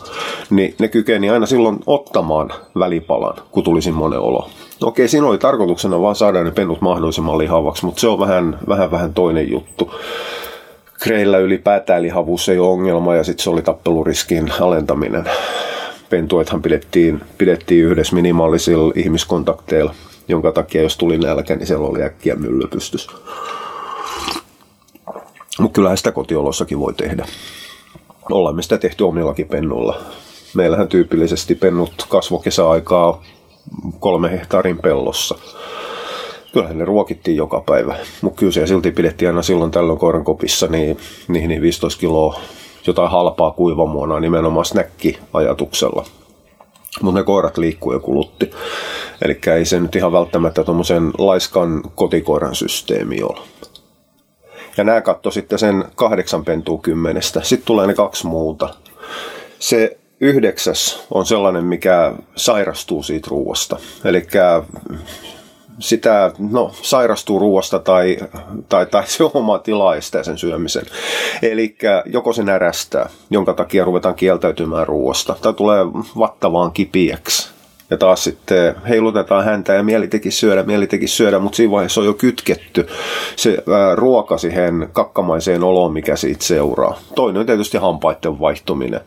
niin 0.51 0.75
ne 0.79 0.89
kykeni 0.89 1.31
aina 1.31 1.47
silloin 1.47 1.79
ottamaan 1.87 2.51
välipalan, 2.79 3.35
kun 3.51 3.65
tuli 3.65 3.83
semmoinen 3.83 4.21
olo. 4.21 4.51
Okei, 4.83 5.09
siinä 5.09 5.27
oli 5.27 5.39
tarkoituksena 5.39 6.01
vaan 6.01 6.17
saada 6.17 6.45
ne 6.45 6.51
pennut 6.51 6.81
mahdollisimman 6.81 7.39
lihavaksi, 7.39 7.85
mutta 7.85 8.01
se 8.01 8.09
on 8.09 8.19
vähän, 8.19 8.59
vähän, 8.69 8.91
vähän 8.91 9.15
toinen 9.15 9.51
juttu. 9.51 9.95
kreillä 11.03 11.39
ylipäätään 11.39 12.03
lihavuus 12.03 12.49
ei 12.49 12.59
ole 12.59 12.69
ongelma 12.69 13.15
ja 13.15 13.25
sitten 13.25 13.45
se 13.45 13.51
oli 13.51 13.63
tappeluriskin 13.63 14.53
alentaminen. 14.61 15.25
Pentuethan 16.11 16.63
pidettiin, 16.63 17.21
pidettiin 17.39 17.85
yhdessä 17.85 18.15
minimaalisilla 18.15 18.93
ihmiskontakteilla, 18.97 19.95
jonka 20.29 20.53
takia 20.53 20.83
jos 20.83 20.97
tuli 20.97 21.19
nälkä, 21.19 21.57
niin 21.57 21.67
siellä 21.67 21.87
oli 21.87 22.03
äkkiä 22.03 22.35
myllypystys. 22.35 23.09
Mutta 25.59 25.75
kyllähän 25.75 25.99
sitä 25.99 26.13
kotiolossakin 26.13 26.81
voi 26.81 26.95
tehdä. 26.95 27.27
Olemme 28.31 28.63
sitä 28.63 28.79
tehty 28.79 29.05
omillakin 29.05 29.49
pennuilla. 29.49 30.01
Meillähän 30.55 30.89
tyypillisesti 30.89 31.55
pennut 31.55 32.07
kasvokesäaikaa 32.09 33.23
kolme 34.01 34.31
hehtaarin 34.31 34.79
pellossa. 34.79 35.39
Kyllähän 36.53 36.79
ne 36.79 36.85
ruokittiin 36.85 37.37
joka 37.37 37.63
päivä, 37.67 37.97
mutta 38.23 38.39
kyllä 38.39 38.53
siellä 38.53 38.67
silti 38.67 38.91
pidettiin 38.91 39.29
aina 39.29 39.43
silloin 39.43 39.71
tällöin 39.71 39.99
koiran 39.99 40.25
kopissa 40.25 40.67
niin, 40.67 40.99
niin, 41.29 41.49
niin 41.49 41.63
15 41.63 42.01
kiloa 42.01 42.41
jotain 42.87 43.11
halpaa 43.11 43.51
kuivamuonaa 43.51 44.21
nimenomaan 44.21 44.65
snäkki-ajatuksella. 44.65 46.07
Mutta 47.03 47.21
ne 47.21 47.25
koirat 47.25 47.59
liikkuu 47.59 47.93
ja 47.93 47.99
kulutti. 47.99 48.51
Eli 49.23 49.39
ei 49.57 49.65
se 49.65 49.81
nyt 49.81 49.97
ihan 49.97 50.13
välttämättä 50.13 50.65
tuommoisen 50.65 51.11
laiskan 51.19 51.83
kotikoiran 51.95 52.55
systeemi 52.55 53.23
ole. 53.23 53.41
Ja 54.77 54.85
nämä 54.85 55.01
katto 55.01 55.31
sitten 55.31 55.59
sen 55.59 55.85
kahdeksan 55.95 56.45
pentua 56.45 56.79
kymmenestä. 56.79 57.41
Sitten 57.43 57.67
tulee 57.67 57.87
ne 57.87 57.95
kaksi 57.95 58.27
muuta. 58.27 58.75
Se 59.59 59.99
yhdeksäs 60.21 61.07
on 61.11 61.27
sellainen, 61.27 61.65
mikä 61.65 62.13
sairastuu 62.37 63.03
siitä 63.03 63.29
ruuasta. 63.31 63.77
Eli 64.05 64.27
sitä, 65.79 66.33
no, 66.39 66.71
sairastuu 66.83 67.39
ruoasta 67.39 67.79
tai, 67.79 68.17
tai, 68.69 68.87
tai 68.87 69.07
se 69.07 69.25
oma 69.35 69.59
tila 69.59 69.97
estää 69.97 70.23
sen 70.23 70.39
syömisen. 70.39 70.85
Eli 71.43 71.77
joko 72.07 72.33
se 72.33 72.43
närästää, 72.43 73.09
jonka 73.31 73.55
takia 73.55 73.85
ruvetaan 73.85 74.15
kieltäytymään 74.15 74.87
ruoasta, 74.87 75.37
tai 75.43 75.55
tulee 75.55 75.85
vattavaan 76.19 76.73
kipiäksi 76.73 77.56
ja 77.91 77.97
taas 77.97 78.25
sitten 78.25 78.75
heilutetaan 78.89 79.45
häntä 79.45 79.75
ja 79.75 79.83
mieli 79.83 80.09
teki 80.09 80.31
syödä, 80.31 80.63
mieli 80.63 80.87
teki 80.87 81.07
syödä, 81.07 81.39
mutta 81.39 81.57
siinä 81.57 81.71
vaiheessa 81.71 82.01
on 82.01 82.07
jo 82.07 82.15
kytketty 82.15 82.87
se 83.37 83.59
ruoka 83.95 84.39
siihen 84.39 84.89
kakkamaiseen 84.93 85.65
oloon, 85.65 85.93
mikä 85.93 86.17
siitä 86.17 86.45
seuraa. 86.45 86.99
Toinen 87.15 87.41
on 87.41 87.47
tietysti 87.47 87.79
hampaiden 87.79 88.41
vaihtuminen, 88.41 89.01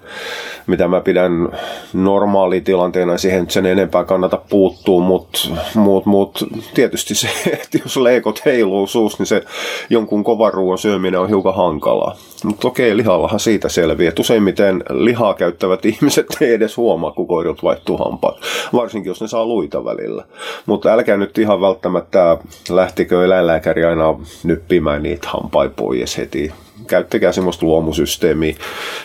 mitä 0.67 0.87
mä 0.87 1.01
pidän 1.01 1.49
normaalitilanteena 1.93 3.17
siihen 3.17 3.49
sen 3.49 3.65
enempää 3.65 4.03
kannata 4.03 4.41
puuttua, 4.49 5.01
mutta 5.01 5.39
mut, 5.75 6.05
mut, 6.05 6.43
tietysti 6.73 7.15
se, 7.15 7.29
että 7.63 7.77
jos 7.83 7.97
leikot 7.97 8.45
heiluu 8.45 8.87
suus, 8.87 9.19
niin 9.19 9.27
se 9.27 9.43
jonkun 9.89 10.23
kovan 10.23 10.53
ruoan 10.53 10.77
syöminen 10.77 11.19
on 11.19 11.29
hiukan 11.29 11.55
hankalaa. 11.55 12.15
Mutta 12.43 12.67
okei, 12.67 12.97
lihallahan 12.97 13.39
siitä 13.39 13.69
selviää. 13.69 14.13
Useimmiten 14.19 14.83
lihaa 14.89 15.33
käyttävät 15.33 15.85
ihmiset 15.85 16.25
ei 16.41 16.53
edes 16.53 16.77
huomaa, 16.77 17.11
kun 17.11 17.27
koirilta 17.27 17.63
vaihtuu 17.63 17.97
hampaat 17.97 18.37
varsinkin 18.73 19.09
jos 19.09 19.21
ne 19.21 19.27
saa 19.27 19.45
luita 19.45 19.85
välillä. 19.85 20.23
Mutta 20.65 20.93
älkää 20.93 21.17
nyt 21.17 21.37
ihan 21.37 21.61
välttämättä 21.61 22.37
lähtikö 22.69 23.25
eläinlääkäri 23.25 23.85
aina 23.85 24.19
nyppimään 24.43 25.03
niitä 25.03 25.27
hampaita 25.29 25.73
pois 25.75 26.17
heti. 26.17 26.53
Käyttäkää 26.87 27.31
semmoista 27.31 27.65
luomusysteemiä. 27.65 28.55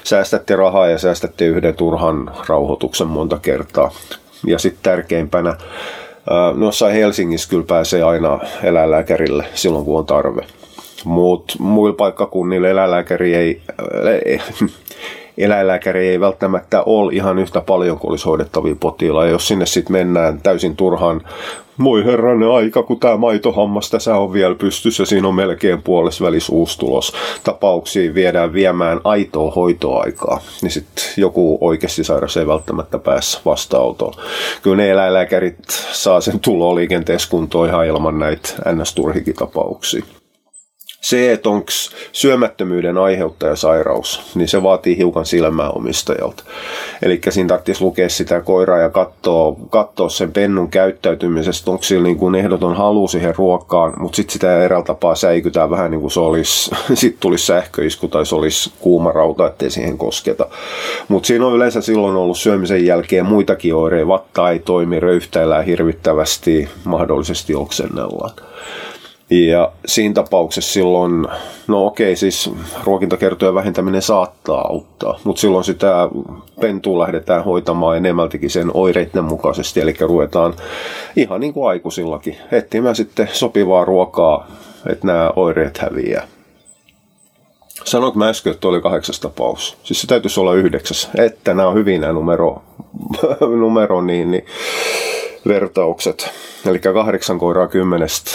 Säästätte 0.04 0.56
rahaa 0.56 0.86
ja 0.86 0.98
säästätte 0.98 1.46
yhden 1.46 1.74
turhan 1.74 2.30
rauhoituksen 2.48 3.06
monta 3.06 3.38
kertaa. 3.38 3.90
Ja 4.46 4.58
sitten 4.58 4.82
tärkeimpänä, 4.82 5.56
noissa 6.54 6.88
Helsingissä 6.88 7.50
kyllä 7.50 7.64
pääsee 7.68 8.02
aina 8.02 8.38
eläinlääkärille 8.62 9.44
silloin, 9.54 9.84
kun 9.84 9.98
on 9.98 10.06
tarve. 10.06 10.46
Mutta 11.04 11.54
muilla 11.58 11.96
paikkakunnilla 11.96 12.68
eläinlääkäri 12.68 13.34
ei, 13.34 13.60
eläinlääkäri 15.38 16.08
ei 16.08 16.20
välttämättä 16.20 16.82
ole 16.82 17.12
ihan 17.12 17.38
yhtä 17.38 17.60
paljon 17.60 17.98
kuin 17.98 18.10
olisi 18.10 18.24
hoidettavia 18.24 18.76
potilaita. 18.80 19.32
Jos 19.32 19.48
sinne 19.48 19.66
sitten 19.66 19.92
mennään 19.92 20.40
täysin 20.42 20.76
turhaan, 20.76 21.20
moi 21.76 22.04
herranen 22.04 22.50
aika, 22.50 22.82
kun 22.82 23.00
tämä 23.00 23.16
maitohammas 23.16 23.90
tässä 23.90 24.16
on 24.16 24.32
vielä 24.32 24.54
pystyssä, 24.54 25.04
siinä 25.04 25.28
on 25.28 25.34
melkein 25.34 25.82
puolessa 25.82 26.24
välissä 26.24 26.52
uusi 26.52 26.78
tulos. 26.78 27.12
Tapauksia 27.44 28.14
viedään 28.14 28.52
viemään 28.52 29.00
aitoa 29.04 29.50
hoitoaikaa, 29.50 30.40
niin 30.62 30.70
sitten 30.70 31.04
joku 31.16 31.58
oikeasti 31.60 32.04
sairas 32.04 32.36
ei 32.36 32.46
välttämättä 32.46 32.98
päässä 32.98 33.40
vastaanotoon. 33.44 34.14
Kyllä 34.62 34.76
ne 34.76 34.90
eläinlääkärit 34.90 35.58
saa 35.92 36.20
sen 36.20 36.40
tulo 36.40 36.74
liikenteessä 36.74 37.30
kuntoon 37.30 37.68
ihan 37.68 37.86
ilman 37.86 38.18
näitä 38.18 38.48
ns-turhikin 38.72 39.34
tapauksia 39.34 40.04
se, 41.04 41.32
että 41.32 41.48
onko 41.48 41.66
syömättömyyden 42.12 42.98
aiheuttaja 42.98 43.56
sairaus, 43.56 44.22
niin 44.34 44.48
se 44.48 44.62
vaatii 44.62 44.96
hiukan 44.96 45.26
silmää 45.26 45.70
omistajalta. 45.70 46.44
Eli 47.02 47.20
siinä 47.30 47.48
tarvitsisi 47.48 47.84
lukea 47.84 48.08
sitä 48.08 48.40
koiraa 48.40 48.78
ja 48.78 48.90
katsoa, 48.90 49.56
katsoa 49.70 50.08
sen 50.08 50.32
pennun 50.32 50.68
käyttäytymisestä, 50.68 51.70
onko 51.70 51.82
sillä 51.82 52.02
niin 52.02 52.16
kuin 52.16 52.34
ehdoton 52.34 52.76
halu 52.76 53.08
siihen 53.08 53.34
ruokaan, 53.36 53.92
mutta 53.98 54.16
sitten 54.16 54.32
sitä 54.32 54.64
eräältä 54.64 54.86
tapaa 54.86 55.14
säikytään 55.14 55.70
vähän 55.70 55.90
niin 55.90 56.00
kuin 56.00 56.10
se 56.10 56.20
olisi, 56.20 56.70
sitten 56.94 57.20
tulisi 57.20 57.46
sähköisku 57.46 58.08
tai 58.08 58.26
se 58.26 58.34
olisi 58.34 58.72
kuuma 58.80 59.12
rauta, 59.12 59.46
ettei 59.46 59.70
siihen 59.70 59.98
kosketa. 59.98 60.46
Mutta 61.08 61.26
siinä 61.26 61.46
on 61.46 61.56
yleensä 61.56 61.80
silloin 61.80 62.16
ollut 62.16 62.38
syömisen 62.38 62.86
jälkeen 62.86 63.26
muitakin 63.26 63.74
oireita, 63.74 64.08
vatta 64.08 64.50
ei 64.50 64.58
toimi, 64.58 65.00
röyhtäillään 65.00 65.64
hirvittävästi, 65.64 66.68
mahdollisesti 66.84 67.54
oksennellaan. 67.54 68.30
Ja 69.30 69.72
siinä 69.86 70.14
tapauksessa 70.14 70.72
silloin, 70.72 71.26
no 71.68 71.86
okei, 71.86 72.16
siis 72.16 72.50
ruokintakertojen 72.84 73.54
vähentäminen 73.54 74.02
saattaa 74.02 74.68
auttaa, 74.68 75.18
mutta 75.24 75.40
silloin 75.40 75.64
sitä 75.64 76.08
pentua 76.60 76.98
lähdetään 76.98 77.44
hoitamaan 77.44 77.96
enemmältikin 77.96 78.50
sen 78.50 78.70
oireiden 78.74 79.24
mukaisesti, 79.24 79.80
eli 79.80 79.96
ruvetaan 80.00 80.54
ihan 81.16 81.40
niin 81.40 81.52
kuin 81.52 81.68
aikuisillakin 81.68 82.36
etsimään 82.52 82.96
sitten 82.96 83.28
sopivaa 83.32 83.84
ruokaa, 83.84 84.46
että 84.86 85.06
nämä 85.06 85.30
oireet 85.36 85.78
häviää. 85.78 86.26
Sanoinko 87.84 88.18
mä 88.18 88.28
äsken, 88.28 88.52
että 88.52 88.68
oli 88.68 88.80
kahdeksas 88.80 89.20
tapaus? 89.20 89.76
Siis 89.82 90.00
se 90.00 90.06
täytyisi 90.06 90.40
olla 90.40 90.54
yhdeksäs, 90.54 91.10
että 91.18 91.54
nämä 91.54 91.68
on 91.68 91.74
hyvin 91.74 92.00
nämä 92.00 92.12
numero, 92.12 92.62
numero 93.60 94.02
niin, 94.02 94.30
niin, 94.30 94.46
vertaukset. 95.48 96.30
Eli 96.66 96.78
kahdeksan 96.78 97.38
koiraa 97.38 97.68
kymmenestä 97.68 98.30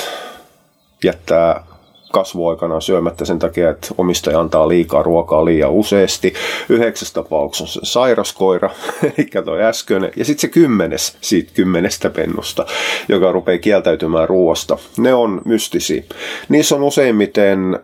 jättää 1.03 1.63
kasvuaikana 2.12 2.79
syömättä 2.79 3.25
sen 3.25 3.39
takia, 3.39 3.70
että 3.70 3.88
omistaja 3.98 4.39
antaa 4.39 4.68
liikaa 4.68 5.03
ruokaa 5.03 5.46
liian 5.46 5.72
useasti. 5.72 6.34
Yhdeksäs 6.70 7.13
tapauksessa 7.13 7.79
sairaskoira, 7.84 8.70
eli 9.18 9.44
toi 9.46 9.63
äskeinen. 9.63 10.12
Ja 10.15 10.25
sitten 10.25 10.41
se 10.41 10.48
kymmenes 10.48 11.18
siitä 11.22 11.51
kymmenestä 11.53 12.10
pennusta, 12.10 12.65
joka 13.10 13.32
rupeaa 13.32 13.58
kieltäytymään 13.58 14.29
ruoasta. 14.29 14.77
Ne 14.98 15.13
on 15.13 15.41
mystisiä. 15.46 16.03
Niissä 16.50 16.75
on 16.75 16.84
useimmiten 16.84 17.79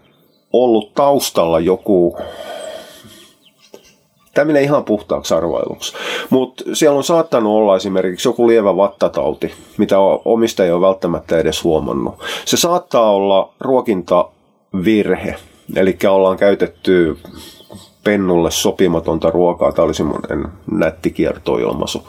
ollut 0.53 0.93
taustalla 0.93 1.59
joku 1.59 2.17
Tämä 4.35 4.45
menee 4.45 4.61
ihan 4.61 4.83
puhtaaksi 4.83 5.33
arvailuksi. 5.33 5.93
Mutta 6.29 6.63
siellä 6.73 6.97
on 6.97 7.03
saattanut 7.03 7.53
olla 7.53 7.75
esimerkiksi 7.75 8.27
joku 8.27 8.47
lievä 8.47 8.77
vattatauti, 8.77 9.53
mitä 9.77 9.95
omistaja 10.25 10.65
ei 10.65 10.71
ole 10.71 10.87
välttämättä 10.87 11.37
edes 11.37 11.63
huomannut. 11.63 12.15
Se 12.45 12.57
saattaa 12.57 13.11
olla 13.11 13.53
ruokintavirhe, 13.59 15.35
eli 15.75 15.97
ollaan 16.09 16.37
käytetty 16.37 17.17
pennulle 18.03 18.51
sopimatonta 18.51 19.29
ruokaa. 19.29 19.71
Tämä 19.71 19.85
oli 19.85 19.93
semmoinen 19.93 20.47
nätti 20.71 21.11
kiertoilmaisu. 21.11 22.03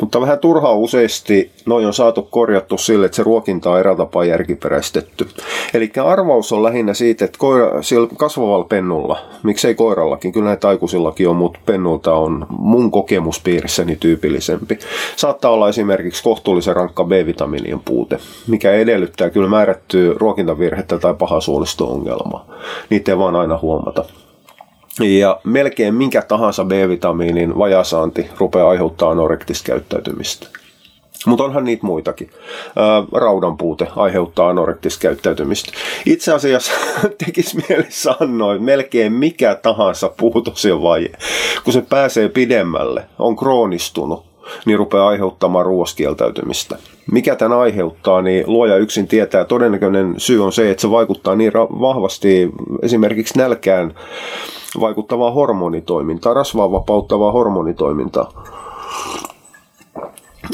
Mutta 0.00 0.20
vähän 0.20 0.38
turhaa 0.38 0.74
useasti 0.74 1.50
noin 1.66 1.86
on 1.86 1.94
saatu 1.94 2.22
korjattu 2.22 2.78
sille, 2.78 3.06
että 3.06 3.16
se 3.16 3.22
ruokinta 3.22 3.70
on 3.70 3.80
eräällä 3.80 3.98
tapaa 3.98 4.24
järkiperäistetty. 4.24 5.28
Eli 5.74 5.92
arvaus 6.04 6.52
on 6.52 6.62
lähinnä 6.62 6.94
siitä, 6.94 7.24
että 7.24 7.38
koira, 7.38 7.82
sillä 7.82 8.08
kasvavalla 8.16 8.64
pennulla, 8.64 9.18
miksei 9.42 9.74
koirallakin, 9.74 10.32
kyllä 10.32 10.46
näitä 10.46 10.68
aikuisillakin 10.68 11.28
on, 11.28 11.36
mutta 11.36 11.58
pennulta 11.66 12.14
on 12.14 12.46
mun 12.50 12.90
kokemuspiirissäni 12.90 13.96
tyypillisempi. 13.96 14.78
Saattaa 15.16 15.50
olla 15.50 15.68
esimerkiksi 15.68 16.22
kohtuullisen 16.22 16.76
rankka 16.76 17.04
B-vitamiinien 17.04 17.80
puute, 17.84 18.18
mikä 18.46 18.72
edellyttää 18.72 19.30
kyllä 19.30 19.48
määrättyä 19.48 20.14
ruokintavirhettä 20.16 20.98
tai 20.98 21.14
pahasuolisto-ongelmaa. 21.14 22.46
Niitä 22.90 23.12
ei 23.12 23.18
vaan 23.18 23.36
aina 23.36 23.58
huomata. 23.62 24.04
Ja 25.00 25.40
melkein 25.44 25.94
minkä 25.94 26.22
tahansa 26.22 26.64
B-vitamiinin 26.64 27.58
vajasaanti 27.58 28.26
rupeaa 28.38 28.70
aiheuttaa 28.70 29.10
anorektista 29.10 29.66
käyttäytymistä. 29.66 30.46
Mutta 31.26 31.44
onhan 31.44 31.64
niitä 31.64 31.86
muitakin. 31.86 32.30
Ää, 32.76 33.02
raudan 33.12 33.56
puute 33.56 33.86
aiheuttaa 33.96 34.48
anorektista 34.48 35.00
käyttäytymistä. 35.00 35.72
Itse 36.06 36.32
asiassa 36.32 36.72
tekisi 37.24 37.64
mieli 37.68 37.86
sanoa, 37.88 38.54
että 38.54 38.64
melkein 38.64 39.12
mikä 39.12 39.54
tahansa 39.54 40.08
puutos 40.16 40.64
ja 40.64 40.82
vaje, 40.82 41.12
kun 41.64 41.72
se 41.72 41.82
pääsee 41.82 42.28
pidemmälle, 42.28 43.04
on 43.18 43.36
kroonistunut, 43.36 44.33
niin 44.66 44.78
rupeaa 44.78 45.08
aiheuttamaan 45.08 45.66
ruoskieltäytymistä. 45.66 46.78
Mikä 47.12 47.36
tämän 47.36 47.58
aiheuttaa, 47.58 48.22
niin 48.22 48.44
luoja 48.46 48.76
yksin 48.76 49.08
tietää. 49.08 49.44
Todennäköinen 49.44 50.14
syy 50.18 50.44
on 50.44 50.52
se, 50.52 50.70
että 50.70 50.80
se 50.80 50.90
vaikuttaa 50.90 51.36
niin 51.36 51.52
vahvasti 51.80 52.50
esimerkiksi 52.82 53.38
nälkään 53.38 53.94
vaikuttavaa 54.80 55.30
hormonitoimintaa, 55.30 56.34
rasvaa 56.34 56.72
vapauttavaa 56.72 57.32
hormonitoimintaa. 57.32 58.44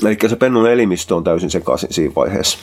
Eli 0.07 0.17
se 0.27 0.37
pennun 0.37 0.71
elimistö 0.71 1.17
on 1.17 1.25
täysin 1.25 1.51
sekaisin 1.51 1.93
siinä 1.93 2.15
vaiheessa. 2.17 2.59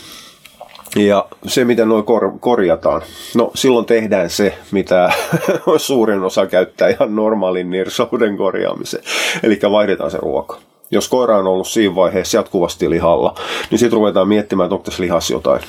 Ja 0.96 1.26
se, 1.48 1.66
miten 1.66 1.90
noin 1.90 2.04
kor- 2.04 2.40
korjataan, 2.40 3.02
no 3.36 3.52
silloin 3.56 3.86
tehdään 3.86 4.30
se, 4.30 4.58
mitä 4.72 5.10
suurin 5.78 6.24
osa 6.24 6.48
käyttää 6.48 6.90
ihan 6.90 7.16
normaalin 7.16 7.70
nirsouden 7.70 8.38
korjaamiseen. 8.38 9.04
Eli 9.44 9.60
vaihdetaan 9.72 10.12
se 10.12 10.18
ruoka. 10.18 10.58
Jos 10.92 11.10
koira 11.10 11.38
on 11.38 11.48
ollut 11.48 11.68
siinä 11.68 11.96
vaiheessa 11.96 12.38
jatkuvasti 12.38 12.90
lihalla, 12.90 13.36
niin 13.72 13.80
sitten 13.80 13.98
ruvetaan 13.98 14.28
miettimään, 14.28 14.66
että 14.66 14.76
onko 14.76 14.86
tässä 14.86 15.04
lihassa 15.04 15.34
jotain. 15.34 15.62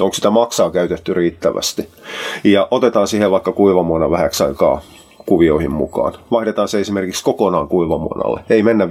Onko 0.00 0.14
sitä 0.14 0.30
maksaa 0.30 0.70
käytetty 0.70 1.14
riittävästi. 1.14 1.88
Ja 2.44 2.68
otetaan 2.70 3.08
siihen 3.08 3.30
vaikka 3.30 3.52
kuivamuona 3.52 4.10
vähäksi 4.10 4.44
aikaa 4.44 4.80
kuvioihin 5.26 5.72
mukaan. 5.72 6.14
Vaihdetaan 6.30 6.68
se 6.68 6.80
esimerkiksi 6.80 7.24
kokonaan 7.24 7.68
kuivamuonalle. 7.68 8.40
Ei 8.50 8.62
mennä 8.62 8.86
50-50 8.86 8.88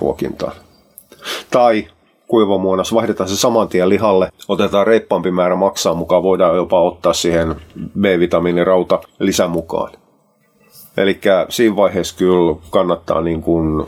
ruokintaan. 0.00 0.52
Tai 1.50 1.86
kuivamuonas, 2.28 2.94
vaihdetaan 2.94 3.28
se 3.28 3.36
saman 3.36 3.68
tien 3.68 3.88
lihalle, 3.88 4.32
otetaan 4.48 4.86
reippaampi 4.86 5.30
määrä 5.30 5.56
maksaa 5.56 5.94
mukaan, 5.94 6.22
voidaan 6.22 6.56
jopa 6.56 6.82
ottaa 6.82 7.12
siihen 7.12 7.54
B-vitamiinirauta 8.00 9.00
lisä 9.18 9.48
mukaan. 9.48 9.92
Eli 10.96 11.20
siinä 11.48 11.76
vaiheessa 11.76 12.16
kyllä 12.16 12.56
kannattaa 12.70 13.20
niin 13.20 13.42
kuin 13.42 13.86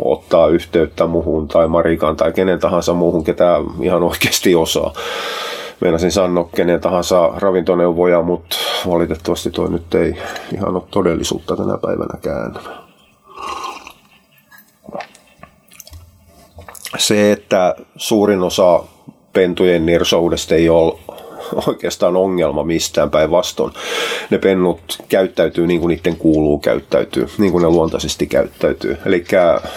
ottaa 0.00 0.48
yhteyttä 0.48 1.06
muuhun 1.06 1.48
tai 1.48 1.68
Marikaan 1.68 2.16
tai 2.16 2.32
kenen 2.32 2.58
tahansa 2.58 2.94
muuhun, 2.94 3.24
ketä 3.24 3.56
ihan 3.80 4.02
oikeasti 4.02 4.54
osaa. 4.54 4.92
Meinasin 5.80 6.12
sanoa 6.12 6.48
kenen 6.54 6.80
tahansa 6.80 7.32
ravintoneuvoja, 7.36 8.22
mutta 8.22 8.56
valitettavasti 8.88 9.50
toi 9.50 9.70
nyt 9.70 9.94
ei 9.94 10.16
ihan 10.54 10.76
ole 10.76 10.82
todellisuutta 10.90 11.56
tänä 11.56 11.78
päivänäkään. 11.78 12.58
se, 16.98 17.32
että 17.32 17.74
suurin 17.96 18.42
osa 18.42 18.82
pentujen 19.32 19.86
nirsoudesta 19.86 20.54
ei 20.54 20.68
ole 20.68 20.98
oikeastaan 21.66 22.16
ongelma 22.16 22.64
mistään 22.64 23.10
päinvastoin. 23.10 23.72
Ne 24.30 24.38
pennut 24.38 24.80
käyttäytyy 25.08 25.66
niin 25.66 25.80
kuin 25.80 25.88
niiden 25.88 26.16
kuuluu 26.16 26.58
käyttäytyy, 26.58 27.28
niin 27.38 27.52
kuin 27.52 27.62
ne 27.62 27.68
luontaisesti 27.68 28.26
käyttäytyy. 28.26 28.96
Eli 29.06 29.24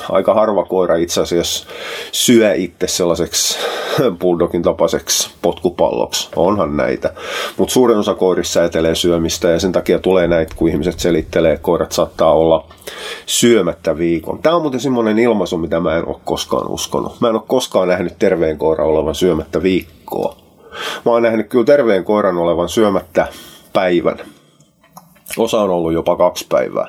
aika 0.09 0.33
harva 0.33 0.65
koira 0.65 0.95
itse 0.95 1.21
asiassa 1.21 1.67
syö 2.11 2.53
itse 2.53 2.87
sellaiseksi 2.87 3.57
bulldogin 4.19 4.61
tapaiseksi 4.61 5.29
potkupalloksi. 5.41 6.29
Onhan 6.35 6.77
näitä. 6.77 7.13
Mutta 7.57 7.73
suurin 7.73 7.97
osa 7.97 8.15
koirissa 8.15 8.53
säätelee 8.53 8.95
syömistä 8.95 9.49
ja 9.49 9.59
sen 9.59 9.71
takia 9.71 9.99
tulee 9.99 10.27
näitä, 10.27 10.55
kun 10.55 10.69
ihmiset 10.69 10.99
selittelee, 10.99 11.53
että 11.53 11.63
koirat 11.63 11.91
saattaa 11.91 12.33
olla 12.33 12.67
syömättä 13.25 13.97
viikon. 13.97 14.39
Tämä 14.39 14.55
on 14.55 14.61
muuten 14.61 14.79
semmoinen 14.79 15.19
ilmaisu, 15.19 15.57
mitä 15.57 15.79
mä 15.79 15.97
en 15.97 16.07
ole 16.07 16.15
koskaan 16.25 16.67
uskonut. 16.67 17.21
Mä 17.21 17.29
en 17.29 17.35
ole 17.35 17.43
koskaan 17.47 17.87
nähnyt 17.87 18.19
terveen 18.19 18.57
koira 18.57 18.85
olevan 18.85 19.15
syömättä 19.15 19.63
viikkoa 19.63 20.35
Mä 21.05 21.11
oon 21.11 21.23
nähnyt 21.23 21.49
kyllä 21.49 21.65
terveen 21.65 22.03
koiran 22.03 22.37
olevan 22.37 22.69
syömättä 22.69 23.27
päivän. 23.73 24.19
Osa 25.37 25.61
on 25.61 25.69
ollut 25.69 25.93
jopa 25.93 26.15
kaksi 26.15 26.45
päivää. 26.49 26.87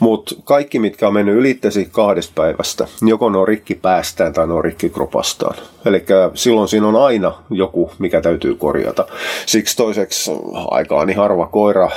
Mutta 0.00 0.34
kaikki, 0.44 0.78
mitkä 0.78 1.06
on 1.06 1.14
mennyt 1.14 1.36
ylittäisi 1.36 1.88
kahdesta 1.92 2.32
päivästä, 2.34 2.86
joko 3.02 3.30
ne 3.30 3.38
on 3.38 3.48
rikki 3.48 3.74
päästään 3.74 4.32
tai 4.32 4.46
ne 4.46 4.52
on 4.52 4.64
rikki 4.64 4.90
kropastaan. 4.90 5.54
Eli 5.84 6.04
silloin 6.34 6.68
siinä 6.68 6.88
on 6.88 6.96
aina 6.96 7.32
joku, 7.50 7.90
mikä 7.98 8.20
täytyy 8.20 8.54
korjata. 8.54 9.06
Siksi 9.46 9.76
toiseksi 9.76 10.30
aika 10.70 11.04
niin 11.04 11.16
harva 11.16 11.46
koira 11.46 11.90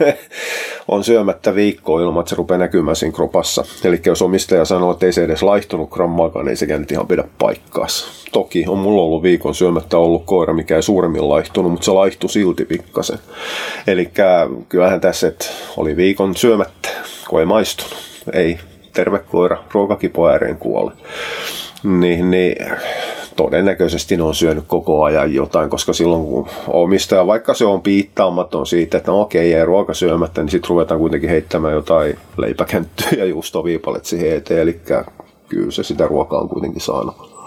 on 0.90 1.04
syömättä 1.04 1.54
viikkoa 1.54 2.00
ilman, 2.00 2.20
että 2.20 2.30
se 2.30 2.36
rupeaa 2.36 2.58
näkymään 2.58 2.96
siinä 2.96 3.12
kropassa. 3.12 3.64
Eli 3.84 4.00
jos 4.06 4.22
omistaja 4.22 4.64
sanoo, 4.64 4.90
että 4.90 5.06
ei 5.06 5.12
se 5.12 5.24
edes 5.24 5.42
laihtunut 5.42 5.90
grammaakaan, 5.90 6.44
niin 6.44 6.50
ei 6.50 6.56
sekään 6.56 6.80
nyt 6.80 6.92
ihan 6.92 7.06
pidä 7.06 7.24
paikkaansa. 7.38 8.06
Toki 8.32 8.64
on 8.68 8.78
mulla 8.78 9.02
ollut 9.02 9.22
viikon 9.22 9.54
syömättä 9.54 9.98
ollut 9.98 10.24
koira, 10.24 10.52
mikä 10.52 10.76
ei 10.76 10.82
suuremmin 10.82 11.28
laihtunut, 11.28 11.72
mutta 11.72 11.84
se 11.84 11.90
laihtui 11.90 12.30
silti 12.30 12.64
pikkasen. 12.64 13.18
Eli 13.86 14.10
kyllähän 14.68 15.00
tässä, 15.00 15.28
että 15.28 15.46
oli 15.76 15.96
viikon 15.96 16.36
syömättä, 16.36 16.88
kun 17.28 17.40
ei 17.40 17.46
maistunut. 17.46 17.96
Ei 18.32 18.58
terve 18.92 19.18
koira 19.18 19.64
ruokakipo 19.72 20.28
ääreen 20.28 20.56
kuole. 20.56 20.92
Niin, 21.82 22.30
niin 22.30 22.56
todennäköisesti 23.44 24.16
ne 24.16 24.22
on 24.22 24.34
syönyt 24.34 24.64
koko 24.66 25.02
ajan 25.02 25.34
jotain, 25.34 25.70
koska 25.70 25.92
silloin 25.92 26.24
kun 26.24 26.46
omistaja, 26.68 27.26
vaikka 27.26 27.54
se 27.54 27.64
on 27.64 27.82
piittaamaton 27.82 28.66
siitä, 28.66 28.96
että 28.96 29.10
no 29.10 29.20
okei, 29.20 29.54
ei 29.54 29.64
ruoka 29.64 29.94
syömättä, 29.94 30.42
niin 30.42 30.50
sitten 30.50 30.68
ruvetaan 30.68 31.00
kuitenkin 31.00 31.30
heittämään 31.30 31.74
jotain 31.74 32.18
leipäkänttyä 32.36 33.08
ja 33.18 33.24
juustoviipalet 33.24 34.04
siihen 34.04 34.36
eteen, 34.36 34.60
eli 34.60 34.80
kyllä 35.48 35.70
se 35.70 35.82
sitä 35.82 36.06
ruokaa 36.06 36.40
on 36.40 36.48
kuitenkin 36.48 36.80
saanut. 36.80 37.39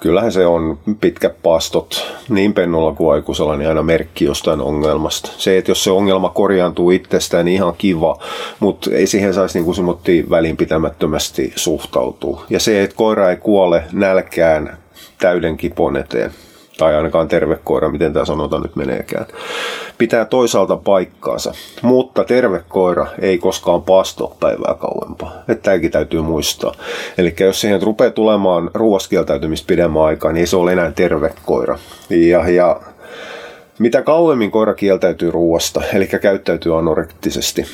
Kyllähän 0.00 0.32
se 0.32 0.46
on 0.46 0.78
pitkät 1.00 1.42
paastot 1.42 2.14
niin 2.28 2.54
pennulla 2.54 2.92
kuin 2.92 3.14
aikuisella, 3.14 3.56
niin 3.56 3.68
aina 3.68 3.82
merkki 3.82 4.24
jostain 4.24 4.60
ongelmasta. 4.60 5.30
Se, 5.36 5.58
että 5.58 5.70
jos 5.70 5.84
se 5.84 5.90
ongelma 5.90 6.28
korjaantuu 6.28 6.90
itsestään, 6.90 7.44
niin 7.44 7.54
ihan 7.54 7.74
kiva, 7.78 8.18
mutta 8.60 8.90
ei 8.90 9.06
siihen 9.06 9.34
saisi 9.34 9.58
niin 9.58 9.64
kuin 9.64 10.30
välinpitämättömästi 10.30 11.52
suhtautua. 11.56 12.44
Ja 12.50 12.60
se, 12.60 12.82
että 12.82 12.96
koira 12.96 13.30
ei 13.30 13.36
kuole 13.36 13.84
nälkään 13.92 14.78
täyden 15.18 15.56
kipon 15.56 15.96
eteen, 15.96 16.30
tai 16.78 16.96
ainakaan 16.96 17.28
terve 17.28 17.58
koira, 17.64 17.88
miten 17.88 18.12
tämä 18.12 18.24
sanota 18.24 18.58
nyt 18.58 18.76
meneekään, 18.76 19.26
pitää 19.98 20.24
toisaalta 20.24 20.76
paikkaansa. 20.76 21.52
Mutta 21.82 22.24
terve 22.24 22.62
koira 22.68 23.06
ei 23.20 23.38
koskaan 23.38 23.82
paasto 23.82 24.36
päivää 24.40 24.74
kauempaa. 24.74 25.32
Että 25.48 25.62
tämäkin 25.62 25.90
täytyy 25.90 26.22
muistaa. 26.22 26.74
Eli 27.18 27.34
jos 27.40 27.60
siihen 27.60 27.82
rupeaa 27.82 28.10
tulemaan 28.10 28.70
ruoaskieltäytymistä 28.74 29.66
pidemmän 29.66 30.02
aikaa, 30.02 30.32
niin 30.32 30.40
ei 30.40 30.46
se 30.46 30.56
ole 30.56 30.72
enää 30.72 30.92
terve 30.92 31.34
koira. 31.46 31.78
Ja, 32.10 32.50
ja 32.50 32.80
mitä 33.78 34.02
kauemmin 34.02 34.50
koira 34.50 34.74
kieltäytyy 34.74 35.30
ruoasta, 35.30 35.82
eli 35.94 36.06
käyttäytyy 36.06 36.78
anorektisesti, 36.78 37.64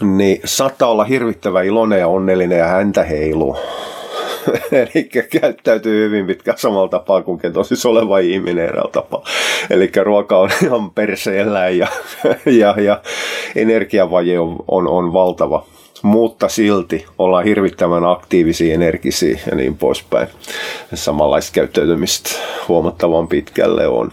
niin 0.00 0.40
saattaa 0.44 0.88
olla 0.88 1.04
hirvittävä 1.04 1.62
iloinen 1.62 1.98
ja 1.98 2.08
onnellinen 2.08 2.58
ja 2.58 2.66
häntä 2.66 3.02
heiluu 3.02 3.56
Eli 4.72 5.04
käyttäytyy 5.40 6.06
hyvin 6.06 6.26
pitkään 6.26 6.58
samalla 6.58 6.88
tapaa 6.88 7.22
kuin 7.22 7.38
ketosis 7.38 7.86
oleva 7.86 8.18
ihminen 8.18 8.64
eräällä 8.64 8.90
tapaa. 8.92 9.24
Eli 9.70 9.90
ruoka 10.02 10.38
on 10.38 10.50
ihan 10.64 10.90
perseellä 10.90 11.68
ja, 11.68 11.86
ja, 12.60 12.74
ja 12.80 13.00
energiavaje 13.56 14.38
on, 14.38 14.56
on, 14.68 14.88
on 14.88 15.12
valtava 15.12 15.66
mutta 16.02 16.48
silti 16.48 17.06
ollaan 17.18 17.44
hirvittävän 17.44 18.04
aktiivisia, 18.04 18.74
energisiä 18.74 19.40
ja 19.50 19.56
niin 19.56 19.76
poispäin. 19.76 20.28
Samanlaista 20.94 21.52
käyttäytymistä 21.54 22.30
huomattavan 22.68 23.28
pitkälle 23.28 23.86
on. 23.86 24.10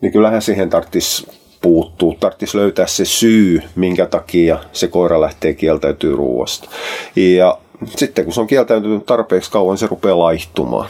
Niin 0.00 0.12
kyllähän 0.12 0.42
siihen 0.42 0.70
tarvitsisi 0.70 1.26
puuttuu. 1.62 2.16
Tarvitsisi 2.20 2.56
löytää 2.58 2.86
se 2.86 3.04
syy, 3.04 3.62
minkä 3.76 4.06
takia 4.06 4.58
se 4.72 4.88
koira 4.88 5.20
lähtee 5.20 5.54
kieltäytyy 5.54 6.16
ruoasta. 6.16 6.68
Ja 7.16 7.58
sitten 7.86 8.24
kun 8.24 8.34
se 8.34 8.40
on 8.40 8.46
kieltäytynyt 8.46 9.06
tarpeeksi 9.06 9.50
kauan, 9.50 9.78
se 9.78 9.86
rupeaa 9.86 10.18
laihtumaan. 10.18 10.88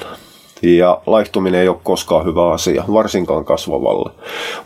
Ja 0.63 1.01
laihtuminen 1.07 1.61
ei 1.61 1.69
ole 1.69 1.77
koskaan 1.83 2.25
hyvä 2.25 2.53
asia, 2.53 2.85
varsinkaan 2.93 3.45
kasvavalle. 3.45 4.11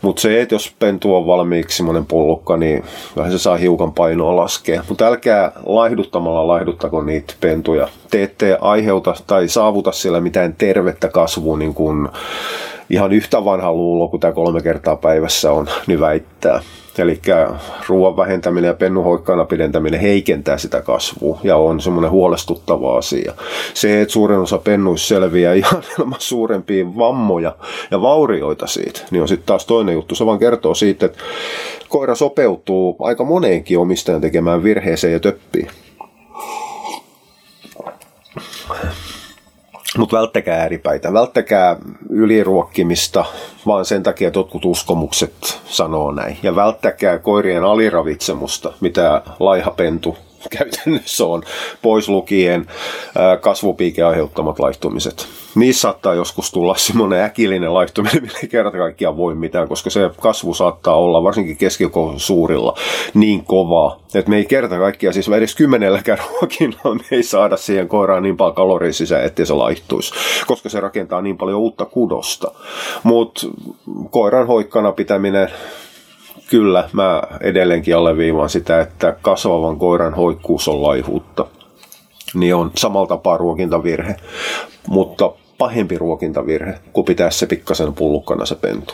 Mutta 0.01 0.21
se, 0.21 0.41
että 0.41 0.55
jos 0.55 0.73
pentu 0.79 1.15
on 1.15 1.27
valmiiksi 1.27 1.77
semmoinen 1.77 2.05
pullukka, 2.05 2.57
niin 2.57 2.83
vähän 3.15 3.31
se 3.31 3.37
saa 3.37 3.57
hiukan 3.57 3.93
painoa 3.93 4.35
laskea. 4.35 4.83
Mutta 4.89 5.07
älkää 5.07 5.51
laihduttamalla 5.65 6.47
laihduttako 6.47 7.01
niitä 7.01 7.33
pentuja. 7.39 7.87
Te 8.11 8.23
ette 8.23 8.57
aiheuta 8.61 9.15
tai 9.27 9.47
saavuta 9.47 9.91
siellä 9.91 10.21
mitään 10.21 10.55
tervettä 10.57 11.09
kasvua 11.09 11.57
niin 11.57 11.73
kuin 11.73 12.09
ihan 12.89 13.13
yhtä 13.13 13.45
vanha 13.45 13.73
luulo 13.73 14.07
kuin 14.07 14.19
tämä 14.19 14.33
kolme 14.33 14.61
kertaa 14.61 14.95
päivässä 14.95 15.51
on, 15.51 15.67
niin 15.87 15.99
väittää. 15.99 16.61
Eli 16.99 17.21
ruoan 17.87 18.17
vähentäminen 18.17 18.67
ja 18.67 18.73
pennuhoikkaana 18.73 19.45
pidentäminen 19.45 19.99
heikentää 19.99 20.57
sitä 20.57 20.81
kasvua 20.81 21.39
ja 21.43 21.57
on 21.57 21.81
semmoinen 21.81 22.11
huolestuttava 22.11 22.97
asia. 22.97 23.33
Se, 23.73 24.01
että 24.01 24.13
suurin 24.13 24.39
osa 24.39 24.57
pennuissa 24.57 25.07
selviää 25.07 25.53
ihan 25.53 25.83
ilman 25.99 26.19
suurempia 26.19 26.85
vammoja 26.97 27.55
ja 27.91 28.01
vaurioita 28.01 28.67
siitä, 28.67 29.01
niin 29.11 29.21
on 29.21 29.27
sitten 29.27 29.47
taas 29.47 29.65
toinen 29.65 29.93
juttu. 29.93 30.15
Se 30.15 30.25
vaan 30.25 30.39
kertoo 30.39 30.73
siitä, 30.73 31.05
että 31.05 31.19
koira 31.89 32.15
sopeutuu 32.15 32.95
aika 32.99 33.23
moneenkin 33.23 33.79
omistajan 33.79 34.21
tekemään 34.21 34.63
virheeseen 34.63 35.13
ja 35.13 35.19
töppiin. 35.19 35.67
Mutta 39.97 40.17
välttäkää 40.17 40.59
ääripäitä, 40.61 41.13
välttäkää 41.13 41.75
yliruokkimista, 42.09 43.25
vaan 43.65 43.85
sen 43.85 44.03
takia, 44.03 44.27
että 44.27 44.39
jotkut 44.39 44.65
uskomukset 44.65 45.59
sanoo 45.65 46.11
näin. 46.11 46.37
Ja 46.43 46.55
välttäkää 46.55 47.19
koirien 47.19 47.63
aliravitsemusta, 47.63 48.73
mitä 48.81 49.21
laihapentu 49.39 50.17
käytännössä 50.49 51.25
on, 51.25 51.43
pois 51.81 52.09
lukien 52.09 52.65
kasvupiikin 53.41 54.05
aiheuttamat 54.05 54.59
laihtumiset. 54.59 55.27
Niissä 55.55 55.81
saattaa 55.81 56.13
joskus 56.13 56.51
tulla 56.51 56.75
semmoinen 56.77 57.21
äkillinen 57.21 57.73
laihtuminen, 57.73 58.21
millä 58.21 58.39
ei 58.43 58.47
kerta 58.47 58.77
kaikkiaan 58.77 59.17
voi 59.17 59.35
mitään, 59.35 59.67
koska 59.67 59.89
se 59.89 60.09
kasvu 60.21 60.53
saattaa 60.53 60.95
olla 60.95 61.23
varsinkin 61.23 61.57
keskikokoisen 61.57 62.19
suurilla 62.19 62.77
niin 63.13 63.45
kovaa, 63.45 63.99
että 64.15 64.29
me 64.29 64.37
ei 64.37 64.45
kerta 64.45 64.77
kaikkiaan, 64.77 65.13
siis 65.13 65.29
edes 65.29 65.55
kymmenelläkään 65.55 66.19
ruokinnalla 66.31 66.95
me 66.95 67.03
ei 67.11 67.23
saada 67.23 67.57
siihen 67.57 67.87
koiraan 67.87 68.23
niin 68.23 68.37
paljon 68.37 68.55
kaloria 68.55 68.93
sisään, 68.93 69.25
ettei 69.25 69.45
se 69.45 69.53
laihtuisi, 69.53 70.13
koska 70.47 70.69
se 70.69 70.79
rakentaa 70.79 71.21
niin 71.21 71.37
paljon 71.37 71.59
uutta 71.59 71.85
kudosta. 71.85 72.51
Mutta 73.03 73.47
koiran 74.09 74.47
hoikkana 74.47 74.91
pitäminen 74.91 75.49
kyllä 76.49 76.89
mä 76.93 77.21
edelleenkin 77.41 77.95
alleviivaan 77.95 78.49
sitä, 78.49 78.81
että 78.81 79.15
kasvavan 79.21 79.79
koiran 79.79 80.13
hoikkuus 80.13 80.67
on 80.67 80.81
laihuutta. 80.81 81.45
Niin 82.33 82.55
on 82.55 82.71
samalla 82.75 83.07
tapaa 83.07 83.37
ruokintavirhe, 83.37 84.15
mutta 84.87 85.31
pahempi 85.57 85.97
ruokintavirhe, 85.97 86.73
kun 86.93 87.05
pitää 87.05 87.29
se 87.29 87.45
pikkasen 87.45 87.93
pullukkana 87.93 88.45
se 88.45 88.55
pentu. 88.55 88.93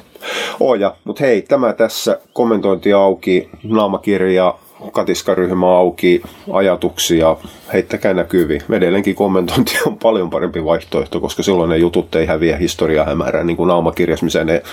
Oja, 0.60 0.96
mutta 1.04 1.24
hei, 1.24 1.42
tämä 1.42 1.74
tässä 1.74 2.20
kommentointi 2.34 2.94
auki, 2.94 3.50
naamakirja, 3.64 4.56
katiskaryhmä 4.92 5.78
auki, 5.78 6.22
ajatuksia, 6.52 7.36
heittäkää 7.74 8.14
näkyviin. 8.14 8.62
Edelleenkin 8.72 9.16
kommentointi 9.16 9.74
on 9.88 9.98
paljon 9.98 10.30
parempi 10.30 10.66
vaihtoehto, 10.66 11.20
koska 11.20 11.44
silloin 11.44 11.70
ne 11.70 11.78
jutut 11.78 12.16
ei 12.16 12.26
häviä 12.26 12.58
historiaa 12.58 13.06
hämärää, 13.06 13.44
niin 13.44 13.58
kuin 13.58 13.68
naamakirjas, 13.68 14.24
missä 14.24 14.44
ne 14.44 14.64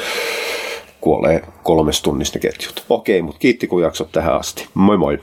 kuolee 1.00 1.42
kolmes 1.62 2.02
tunnista 2.02 2.38
ketjut. 2.38 2.84
Okei, 2.88 3.22
mutta 3.22 3.38
kiitti 3.38 3.66
kun 3.66 3.82
jaksot 3.82 4.12
tähän 4.12 4.34
asti. 4.36 4.68
Moi 4.74 4.96
moi! 4.96 5.18